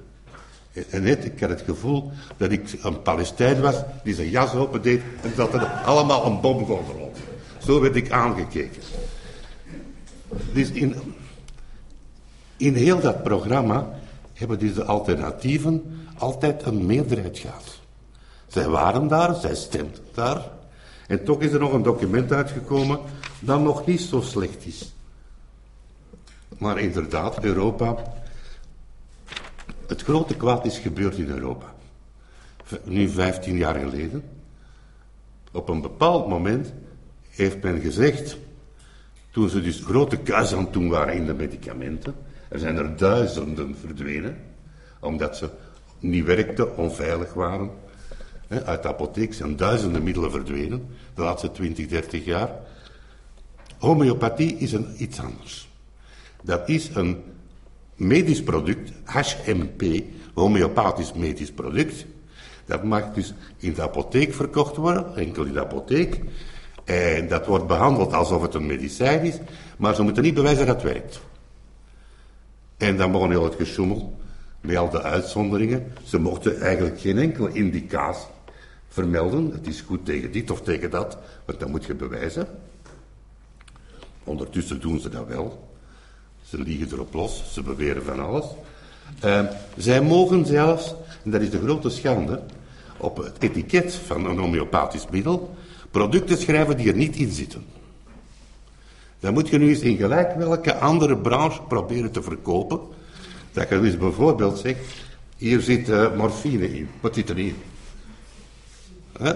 En 0.90 1.02
net, 1.02 1.24
ik 1.24 1.40
had 1.40 1.50
het 1.50 1.60
gevoel 1.60 2.12
dat 2.36 2.50
ik 2.50 2.78
een 2.82 3.02
Palestijn 3.02 3.60
was 3.60 3.74
die 4.04 4.14
zijn 4.14 4.30
jas 4.30 4.54
open 4.54 4.82
deed 4.82 5.00
en 5.22 5.32
dat 5.36 5.54
er 5.54 5.66
allemaal 5.66 6.26
een 6.26 6.40
bom 6.40 6.64
rond. 6.64 7.16
Zo 7.58 7.80
werd 7.80 7.96
ik 7.96 8.10
aangekeken. 8.10 8.82
Dus 10.52 10.70
in, 10.70 10.94
in 12.56 12.74
heel 12.74 13.00
dat 13.00 13.22
programma 13.22 13.98
hebben 14.32 14.58
dus 14.58 14.74
de 14.74 14.84
alternatieven 14.84 16.03
altijd 16.18 16.62
een 16.62 16.86
meerderheid 16.86 17.38
gehad. 17.38 17.80
Zij 18.46 18.68
waren 18.68 19.08
daar, 19.08 19.34
zij 19.34 19.54
stemden 19.54 20.02
daar. 20.14 20.50
En 21.06 21.24
toch 21.24 21.40
is 21.40 21.52
er 21.52 21.60
nog 21.60 21.72
een 21.72 21.82
document 21.82 22.32
uitgekomen 22.32 23.00
dat 23.40 23.60
nog 23.60 23.86
niet 23.86 24.00
zo 24.00 24.20
slecht 24.20 24.66
is. 24.66 24.94
Maar 26.58 26.78
inderdaad, 26.78 27.44
Europa 27.44 28.14
het 29.86 30.02
grote 30.02 30.36
kwaad 30.36 30.64
is 30.64 30.78
gebeurd 30.78 31.16
in 31.16 31.28
Europa. 31.28 31.74
Nu 32.84 33.08
15 33.08 33.56
jaar 33.56 33.74
geleden. 33.74 34.24
Op 35.52 35.68
een 35.68 35.80
bepaald 35.80 36.28
moment 36.28 36.72
heeft 37.30 37.62
men 37.62 37.80
gezegd, 37.80 38.36
toen 39.30 39.48
ze 39.48 39.62
dus 39.62 39.80
grote 39.80 40.16
kuis 40.16 40.54
aan 40.54 40.68
doen 40.70 40.88
waren 40.88 41.14
in 41.14 41.26
de 41.26 41.34
medicamenten, 41.34 42.14
er 42.48 42.58
zijn 42.58 42.76
er 42.76 42.96
duizenden 42.96 43.76
verdwenen, 43.80 44.38
omdat 45.00 45.36
ze 45.36 45.50
niet 46.04 46.24
werkten, 46.24 46.76
onveilig 46.76 47.34
waren. 47.34 47.70
Uit 48.48 48.82
de 48.82 48.88
apotheek 48.88 49.34
zijn 49.34 49.56
duizenden 49.56 50.02
middelen 50.02 50.30
verdwenen, 50.30 50.86
de 51.14 51.22
laatste 51.22 51.50
20, 51.50 51.86
30 51.86 52.24
jaar. 52.24 52.50
Homeopathie 53.78 54.56
is 54.56 54.72
een, 54.72 54.94
iets 54.98 55.20
anders. 55.20 55.68
Dat 56.42 56.68
is 56.68 56.90
een 56.94 57.22
medisch 57.94 58.42
product, 58.42 58.92
HMP, 59.04 60.02
homeopathisch 60.34 61.12
medisch 61.12 61.52
product. 61.52 62.06
Dat 62.66 62.84
mag 62.84 63.12
dus 63.12 63.34
in 63.58 63.74
de 63.74 63.82
apotheek 63.82 64.34
verkocht 64.34 64.76
worden, 64.76 65.16
enkel 65.16 65.44
in 65.44 65.52
de 65.52 65.60
apotheek. 65.60 66.20
En 66.84 67.28
dat 67.28 67.46
wordt 67.46 67.66
behandeld 67.66 68.12
alsof 68.12 68.42
het 68.42 68.54
een 68.54 68.66
medicijn 68.66 69.24
is, 69.24 69.38
maar 69.76 69.94
ze 69.94 70.02
moeten 70.02 70.22
niet 70.22 70.34
bewijzen 70.34 70.66
dat 70.66 70.82
het 70.82 70.92
werkt. 70.92 71.20
En 72.76 72.96
dan 72.96 73.12
begon 73.12 73.30
heel 73.30 73.44
het 73.44 73.54
gesjoemel 73.54 74.22
met 74.64 74.76
al 74.76 74.90
de 74.90 75.02
uitzonderingen. 75.02 75.92
Ze 76.04 76.18
mochten 76.18 76.60
eigenlijk 76.60 77.00
geen 77.00 77.18
enkele 77.18 77.52
indicatie 77.52 78.26
vermelden. 78.88 79.50
Het 79.50 79.66
is 79.66 79.80
goed 79.80 80.04
tegen 80.04 80.32
dit 80.32 80.50
of 80.50 80.62
tegen 80.62 80.90
dat, 80.90 81.18
want 81.44 81.60
dat 81.60 81.68
moet 81.68 81.84
je 81.84 81.94
bewijzen. 81.94 82.46
Ondertussen 84.24 84.80
doen 84.80 85.00
ze 85.00 85.08
dat 85.08 85.26
wel. 85.26 85.68
Ze 86.42 86.58
liegen 86.58 86.88
erop 86.92 87.14
los, 87.14 87.52
ze 87.52 87.62
beweren 87.62 88.02
van 88.02 88.20
alles. 88.20 88.44
Uh, 89.24 89.40
zij 89.76 90.02
mogen 90.02 90.46
zelfs, 90.46 90.94
en 91.24 91.30
dat 91.30 91.40
is 91.40 91.50
de 91.50 91.60
grote 91.60 91.90
schande, 91.90 92.42
op 92.96 93.16
het 93.16 93.36
etiket 93.38 93.94
van 93.94 94.24
een 94.24 94.38
homeopathisch 94.38 95.06
middel 95.10 95.54
producten 95.90 96.38
schrijven 96.38 96.76
die 96.76 96.88
er 96.88 96.96
niet 96.96 97.16
in 97.16 97.30
zitten. 97.30 97.64
Dan 99.20 99.32
moet 99.32 99.48
je 99.48 99.58
nu 99.58 99.68
eens 99.68 99.80
in 99.80 99.96
gelijk 99.96 100.34
welke 100.34 100.74
andere 100.74 101.16
branche 101.16 101.62
proberen 101.62 102.10
te 102.10 102.22
verkopen. 102.22 102.80
Dat 103.54 103.68
je 103.68 103.80
dus 103.80 103.98
bijvoorbeeld 103.98 104.58
zegt, 104.58 104.78
hier 105.36 105.60
zit 105.60 105.88
uh, 105.88 106.16
morfine 106.16 106.76
in. 106.76 106.88
Wat 107.00 107.14
zit 107.14 107.28
er 107.28 107.38
in? 107.38 107.56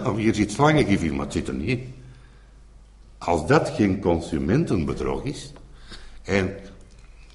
Of 0.04 0.16
hier 0.16 0.34
zit 0.34 0.52
slangengif 0.52 1.02
in, 1.02 1.16
wat 1.16 1.32
zit 1.32 1.48
er 1.48 1.54
niet? 1.54 1.80
Als 3.18 3.46
dat 3.46 3.68
geen 3.68 4.00
consumentenbedrog 4.00 5.24
is, 5.24 5.52
en 6.22 6.56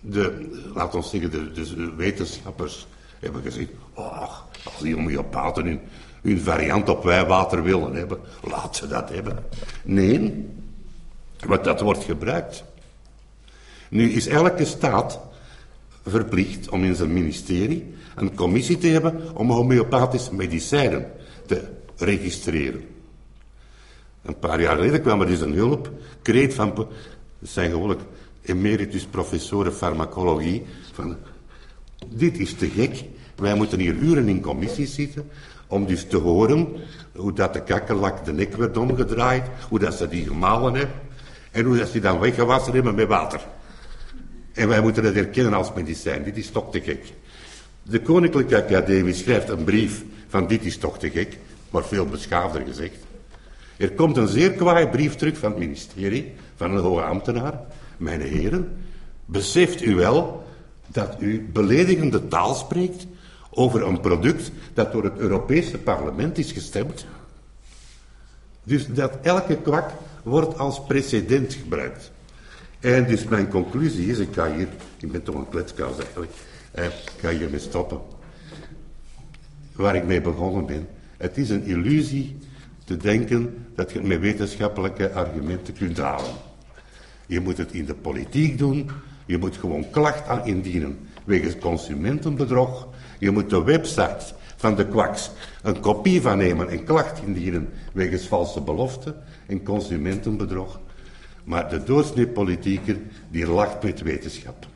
de, 0.02 0.50
laten 0.74 1.00
we 1.00 1.06
zeggen, 1.06 1.32
de, 1.32 1.52
de 1.52 1.94
wetenschappers 1.96 2.88
hebben 3.20 3.42
gezegd, 3.42 3.70
oh, 3.94 4.40
als 4.64 4.82
die 4.82 4.96
homeopaten 4.96 5.66
hun, 5.66 5.80
hun 6.22 6.40
variant 6.40 6.90
op 6.90 7.04
wijwater 7.04 7.64
willen 7.64 7.94
hebben, 7.96 8.20
laat 8.42 8.76
ze 8.76 8.88
dat 8.88 9.10
hebben. 9.10 9.46
Nee, 9.84 10.48
want 11.46 11.64
dat 11.64 11.82
wordt 11.82 12.04
gebruikt. 12.04 12.64
Nu 13.90 14.12
is 14.12 14.28
elke 14.28 14.66
staat 14.66 15.20
verplicht 16.06 16.70
om 16.70 16.84
in 16.84 16.96
zijn 16.96 17.14
ministerie 17.14 17.94
een 18.16 18.36
commissie 18.36 18.78
te 18.78 18.88
hebben 18.88 19.36
om 19.36 19.52
homeopathische 19.52 20.36
medicijnen 20.36 21.12
te 21.46 21.62
registreren. 21.98 22.82
Een 24.22 24.40
paar 24.40 24.62
jaar 24.62 24.76
geleden 24.76 25.02
kwam 25.02 25.22
er 25.22 25.28
dus 25.28 25.42
een 25.42 25.54
hulp, 25.54 25.92
kreet 26.22 26.54
van, 26.54 26.88
het 27.40 27.50
zijn 27.50 27.72
gewoonlijk 27.72 28.02
emeritus 28.42 29.06
professor 29.06 29.72
farmacologie, 29.72 30.66
van 30.94 31.18
dit 32.08 32.40
is 32.40 32.54
te 32.54 32.70
gek. 32.70 33.04
Wij 33.36 33.56
moeten 33.56 33.80
hier 33.80 33.96
uren 33.96 34.28
in 34.28 34.42
commissies 34.42 34.94
zitten 34.94 35.30
om 35.68 35.86
dus 35.86 36.06
te 36.06 36.18
horen 36.18 36.68
hoe 37.16 37.34
dat 37.34 37.54
de 37.54 37.64
kakkerlak 37.64 38.26
de 38.26 38.34
nek 38.34 38.56
werd 38.56 38.78
omgedraaid, 38.78 39.44
hoe 39.70 39.80
dat 39.80 39.94
ze 39.94 40.08
die 40.08 40.28
gemalen 40.28 40.74
hebben 40.74 40.96
en 41.52 41.66
hoe 41.66 41.78
dat 41.78 41.86
ze 41.86 41.92
die 41.92 42.02
dan 42.02 42.20
weggewassen 42.20 42.74
hebben 42.74 42.96
met 42.96 43.08
water. 43.08 43.48
En 44.54 44.68
wij 44.68 44.82
moeten 44.82 45.04
dat 45.04 45.14
herkennen 45.14 45.54
als 45.54 45.74
medicijn. 45.74 46.24
Dit 46.24 46.38
is 46.38 46.50
toch 46.50 46.72
te 46.72 46.82
gek. 46.82 47.14
De 47.84 48.02
Koninklijke 48.02 48.64
Academie 48.64 49.14
schrijft 49.14 49.50
een 49.50 49.64
brief 49.64 50.04
van 50.28 50.48
dit 50.48 50.66
is 50.66 50.78
toch 50.78 51.00
te 51.00 51.10
gek, 51.10 51.38
maar 51.70 51.84
veel 51.84 52.06
beschaafder 52.06 52.62
gezegd. 52.66 52.98
Er 53.78 53.92
komt 53.92 54.18
een 54.18 54.28
zeer 54.28 54.52
kwaai 54.52 54.88
brief 54.88 55.16
terug 55.16 55.38
van 55.38 55.50
het 55.50 55.60
ministerie, 55.60 56.34
van 56.56 56.72
een 56.72 56.84
hoge 56.84 57.02
ambtenaar. 57.02 57.60
Mijn 57.98 58.22
heren, 58.22 58.78
beseft 59.26 59.82
u 59.82 59.96
wel 59.96 60.44
dat 60.88 61.16
u 61.20 61.50
beledigende 61.54 62.28
taal 62.28 62.54
spreekt 62.54 63.08
over 63.50 63.88
een 63.88 64.00
product 64.00 64.52
dat 64.74 64.92
door 64.92 65.04
het 65.04 65.18
Europese 65.18 65.78
parlement 65.78 66.38
is 66.38 66.52
gestemd? 66.52 67.06
Dus 68.64 68.88
dat 68.88 69.18
elke 69.22 69.58
kwak 69.58 69.92
wordt 70.24 70.58
als 70.58 70.84
precedent 70.84 71.54
gebruikt. 71.54 72.12
En 72.84 73.06
dus 73.06 73.24
mijn 73.24 73.48
conclusie 73.48 74.08
is, 74.08 74.18
ik 74.18 74.34
ga 74.34 74.54
hier, 74.56 74.68
ik 75.00 75.12
ben 75.12 75.24
toch 75.24 75.36
een 75.36 75.50
kletskous 75.50 75.98
eigenlijk, 75.98 76.32
eh, 76.72 76.86
ik 76.86 77.12
ga 77.20 77.30
hiermee 77.30 77.60
stoppen. 77.60 78.00
Waar 79.76 79.96
ik 79.96 80.06
mee 80.06 80.22
begonnen 80.22 80.66
ben. 80.66 80.88
Het 81.18 81.38
is 81.38 81.50
een 81.50 81.64
illusie 81.64 82.38
te 82.86 82.98
denken 82.98 83.66
dat 83.76 83.92
je 83.92 83.98
het 83.98 84.08
met 84.08 84.20
wetenschappelijke 84.20 85.12
argumenten 85.12 85.74
kunt 85.74 85.98
halen. 85.98 86.32
Je 87.26 87.40
moet 87.40 87.58
het 87.58 87.72
in 87.72 87.86
de 87.86 87.94
politiek 87.94 88.58
doen, 88.58 88.90
je 89.26 89.38
moet 89.38 89.58
gewoon 89.58 89.90
klacht 89.90 90.28
aan 90.28 90.46
indienen 90.46 91.00
wegens 91.24 91.58
consumentenbedrog. 91.58 92.88
Je 93.20 93.32
moet 93.32 93.50
de 93.50 93.64
website 93.64 94.26
van 94.56 94.76
de 94.76 94.88
kwaks 94.88 95.32
een 95.62 95.80
kopie 95.80 96.22
van 96.22 96.38
nemen 96.38 96.70
en 96.70 96.84
klacht 96.84 97.22
indienen 97.26 97.70
wegens 97.94 98.28
valse 98.28 98.62
beloften 98.62 99.16
en 99.48 99.64
consumentenbedrog. 99.64 100.80
Maar 101.44 101.70
de 101.70 101.84
doorsneepolitieker 101.84 102.98
die 103.30 103.48
lacht 103.48 103.84
met 103.84 104.02
wetenschap. 104.02 104.68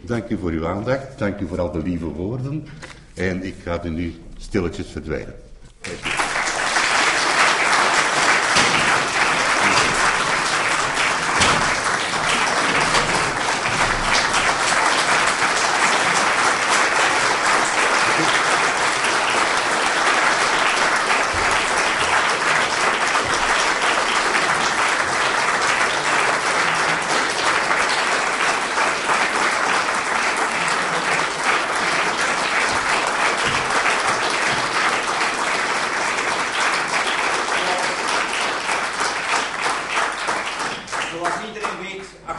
Dank 0.00 0.28
u 0.28 0.38
voor 0.38 0.50
uw 0.50 0.66
aandacht, 0.66 1.18
dank 1.18 1.40
u 1.40 1.46
voor 1.46 1.60
al 1.60 1.72
de 1.72 1.82
lieve 1.82 2.04
woorden. 2.06 2.66
En 3.14 3.44
ik 3.44 3.54
ga 3.62 3.82
er 3.82 3.90
nu 3.90 4.14
stilletjes 4.36 4.86
verdwijnen. 4.86 5.34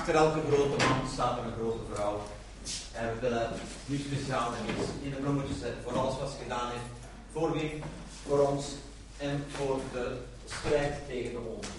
Achter 0.09 0.27
elke 0.27 0.51
grote 0.51 0.85
man 0.85 1.09
staat 1.13 1.37
een 1.37 1.53
grote 1.59 1.93
vrouw. 1.93 2.21
En 2.93 3.13
we 3.13 3.19
willen 3.19 3.49
nu 3.85 3.97
speciaal 3.97 4.53
en 4.53 4.73
iets 4.73 4.89
in 5.01 5.09
de 5.09 5.15
bloemetjes 5.15 5.59
zetten 5.59 5.83
voor 5.83 5.99
alles 5.99 6.17
wat 6.19 6.29
ze 6.29 6.43
gedaan 6.43 6.69
heeft. 6.71 6.83
Voor 7.31 7.51
wie? 7.51 7.83
Voor 8.27 8.39
ons 8.47 8.65
en 9.17 9.45
voor 9.49 9.79
de 9.93 10.17
strijd 10.45 10.93
tegen 11.07 11.31
de 11.31 11.37
oorlog. 11.37 11.78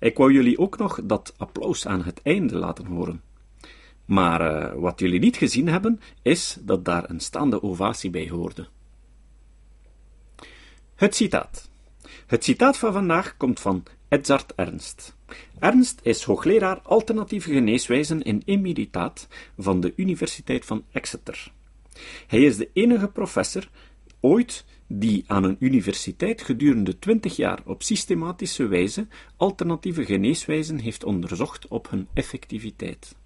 Ik 0.00 0.16
wou 0.16 0.32
jullie 0.32 0.58
ook 0.58 0.78
nog 0.78 1.00
dat 1.02 1.34
applaus 1.36 1.86
aan 1.86 2.02
het 2.02 2.20
einde 2.22 2.56
laten 2.56 2.86
horen. 2.86 3.22
Maar 4.04 4.40
eh, 4.40 4.80
wat 4.80 5.00
jullie 5.00 5.20
niet 5.20 5.36
gezien 5.36 5.68
hebben, 5.68 6.00
is 6.22 6.56
dat 6.60 6.84
daar 6.84 7.10
een 7.10 7.20
staande 7.20 7.62
ovatie 7.62 8.10
bij 8.10 8.28
hoorde. 8.28 8.68
Het 10.94 11.14
citaat. 11.14 11.70
Het 12.26 12.44
citaat 12.44 12.78
van 12.78 12.92
vandaag 12.92 13.36
komt 13.36 13.60
van 13.60 13.82
Edzard 14.08 14.54
Ernst. 14.54 15.16
Ernst 15.58 16.00
is 16.02 16.22
hoogleraar 16.22 16.80
alternatieve 16.80 17.52
geneeswijzen 17.52 18.22
in 18.22 18.42
emeritaat 18.44 19.28
van 19.58 19.80
de 19.80 19.92
Universiteit 19.96 20.64
van 20.64 20.84
Exeter. 20.92 21.52
Hij 22.26 22.42
is 22.42 22.56
de 22.56 22.70
enige 22.72 23.08
professor 23.08 23.68
ooit 24.20 24.64
die 24.92 25.24
aan 25.26 25.44
een 25.44 25.56
universiteit 25.58 26.42
gedurende 26.42 26.98
twintig 26.98 27.36
jaar 27.36 27.60
op 27.64 27.82
systematische 27.82 28.66
wijze 28.66 29.06
alternatieve 29.36 30.04
geneeswijzen 30.04 30.78
heeft 30.78 31.04
onderzocht 31.04 31.68
op 31.68 31.90
hun 31.90 32.08
effectiviteit. 32.14 33.16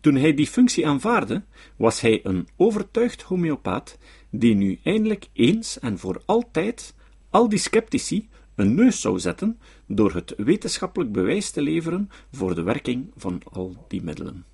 Toen 0.00 0.14
hij 0.14 0.34
die 0.34 0.46
functie 0.46 0.86
aanvaarde, 0.86 1.44
was 1.76 2.00
hij 2.00 2.20
een 2.22 2.48
overtuigd 2.56 3.22
homeopaat 3.22 3.98
die 4.30 4.54
nu 4.54 4.78
eindelijk 4.82 5.26
eens 5.32 5.78
en 5.78 5.98
voor 5.98 6.22
altijd 6.24 6.94
al 7.30 7.48
die 7.48 7.58
sceptici 7.58 8.28
een 8.54 8.74
neus 8.74 9.00
zou 9.00 9.18
zetten 9.18 9.58
door 9.86 10.14
het 10.14 10.34
wetenschappelijk 10.36 11.12
bewijs 11.12 11.50
te 11.50 11.62
leveren 11.62 12.10
voor 12.32 12.54
de 12.54 12.62
werking 12.62 13.10
van 13.16 13.42
al 13.52 13.84
die 13.88 14.02
middelen. 14.02 14.44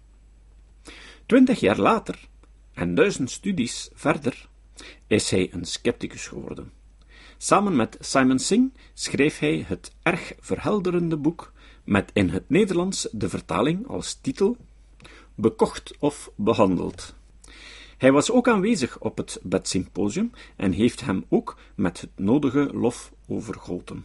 Twintig 1.27 1.61
jaar 1.61 1.79
later, 1.79 2.29
en 2.73 2.95
duizend 2.95 3.31
studies 3.31 3.91
verder, 3.95 4.49
is 5.07 5.31
hij 5.31 5.49
een 5.53 5.65
scepticus 5.65 6.27
geworden. 6.27 6.73
Samen 7.37 7.77
met 7.77 7.97
Simon 8.01 8.39
Singh 8.39 8.75
schreef 8.95 9.39
hij 9.39 9.65
het 9.67 9.93
erg 10.03 10.33
verhelderende 10.41 11.17
boek 11.17 11.53
met 11.85 12.11
in 12.13 12.29
het 12.29 12.49
Nederlands 12.49 13.09
de 13.13 13.29
vertaling 13.29 13.87
als 13.87 14.15
titel 14.15 14.57
Bekocht 15.35 15.95
of 15.99 16.31
behandeld. 16.37 17.15
Hij 17.99 18.13
was 18.13 18.31
ook 18.31 18.49
aanwezig 18.49 18.99
op 18.99 19.17
het 19.17 19.41
bedsymposium 19.43 20.31
en 20.57 20.73
heeft 20.73 21.01
hem 21.01 21.25
ook 21.29 21.57
met 21.75 22.01
het 22.01 22.11
nodige 22.17 22.71
lof 22.73 23.13
overgoten. 23.29 24.05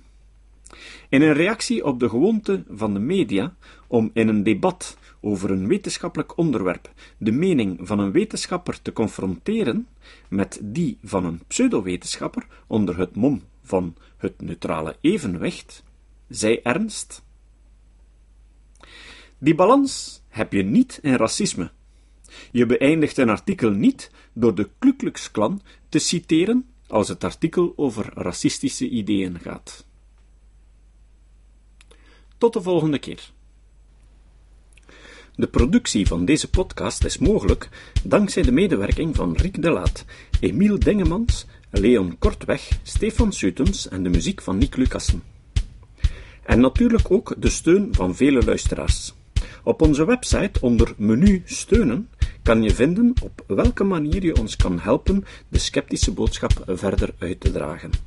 In 1.09 1.21
een 1.21 1.33
reactie 1.33 1.85
op 1.85 1.99
de 1.99 2.09
gewoonte 2.09 2.63
van 2.69 2.93
de 2.93 2.99
media 2.99 3.55
om 3.87 4.09
in 4.13 4.27
een 4.27 4.43
debat 4.43 4.97
over 5.21 5.51
een 5.51 5.67
wetenschappelijk 5.67 6.37
onderwerp 6.37 6.93
de 7.17 7.31
mening 7.31 7.79
van 7.81 7.99
een 7.99 8.11
wetenschapper 8.11 8.81
te 8.81 8.93
confronteren 8.93 9.87
met 10.29 10.59
die 10.63 10.97
van 11.03 11.25
een 11.25 11.41
pseudowetenschapper 11.47 12.47
onder 12.67 12.97
het 12.97 13.15
mom 13.15 13.41
van 13.63 13.95
het 14.17 14.41
neutrale 14.41 14.95
evenwicht, 15.01 15.83
zei 16.29 16.59
Ernst: 16.63 17.23
Die 19.37 19.55
balans 19.55 20.21
heb 20.27 20.53
je 20.53 20.63
niet 20.63 20.99
in 21.01 21.15
racisme. 21.15 21.71
Je 22.51 22.65
beëindigt 22.65 23.17
een 23.17 23.29
artikel 23.29 23.69
niet 23.69 24.11
door 24.33 24.55
de 24.55 24.69
Ku 24.79 24.95
Klux 24.95 25.31
Klan 25.31 25.61
te 25.89 25.99
citeren 25.99 26.69
als 26.87 27.07
het 27.07 27.23
artikel 27.23 27.73
over 27.75 28.11
racistische 28.13 28.89
ideeën 28.89 29.39
gaat. 29.39 29.85
Tot 32.37 32.53
de 32.53 32.61
volgende 32.61 32.99
keer. 32.99 33.31
De 35.37 35.47
productie 35.47 36.07
van 36.07 36.25
deze 36.25 36.49
podcast 36.49 37.03
is 37.03 37.17
mogelijk 37.17 37.69
dankzij 38.03 38.43
de 38.43 38.51
medewerking 38.51 39.15
van 39.15 39.35
Riek 39.35 39.61
de 39.61 39.69
Laat, 39.69 40.05
Emiel 40.39 40.79
Dengemans, 40.79 41.45
Leon 41.69 42.17
Kortweg, 42.19 42.69
Stefan 42.83 43.31
Sutens 43.31 43.87
en 43.87 44.03
de 44.03 44.09
muziek 44.09 44.41
van 44.41 44.57
Nick 44.57 44.75
Lucassen. 44.75 45.23
En 46.43 46.59
natuurlijk 46.59 47.11
ook 47.11 47.35
de 47.37 47.49
steun 47.49 47.87
van 47.91 48.15
vele 48.15 48.43
luisteraars. 48.43 49.13
Op 49.63 49.81
onze 49.81 50.05
website 50.05 50.61
onder 50.61 50.93
menu 50.97 51.41
steunen 51.45 52.09
kan 52.43 52.63
je 52.63 52.75
vinden 52.75 53.13
op 53.23 53.43
welke 53.47 53.83
manier 53.83 54.23
je 54.23 54.39
ons 54.39 54.55
kan 54.55 54.79
helpen 54.79 55.25
de 55.47 55.59
sceptische 55.59 56.11
boodschap 56.11 56.63
verder 56.65 57.13
uit 57.17 57.39
te 57.39 57.51
dragen. 57.51 58.06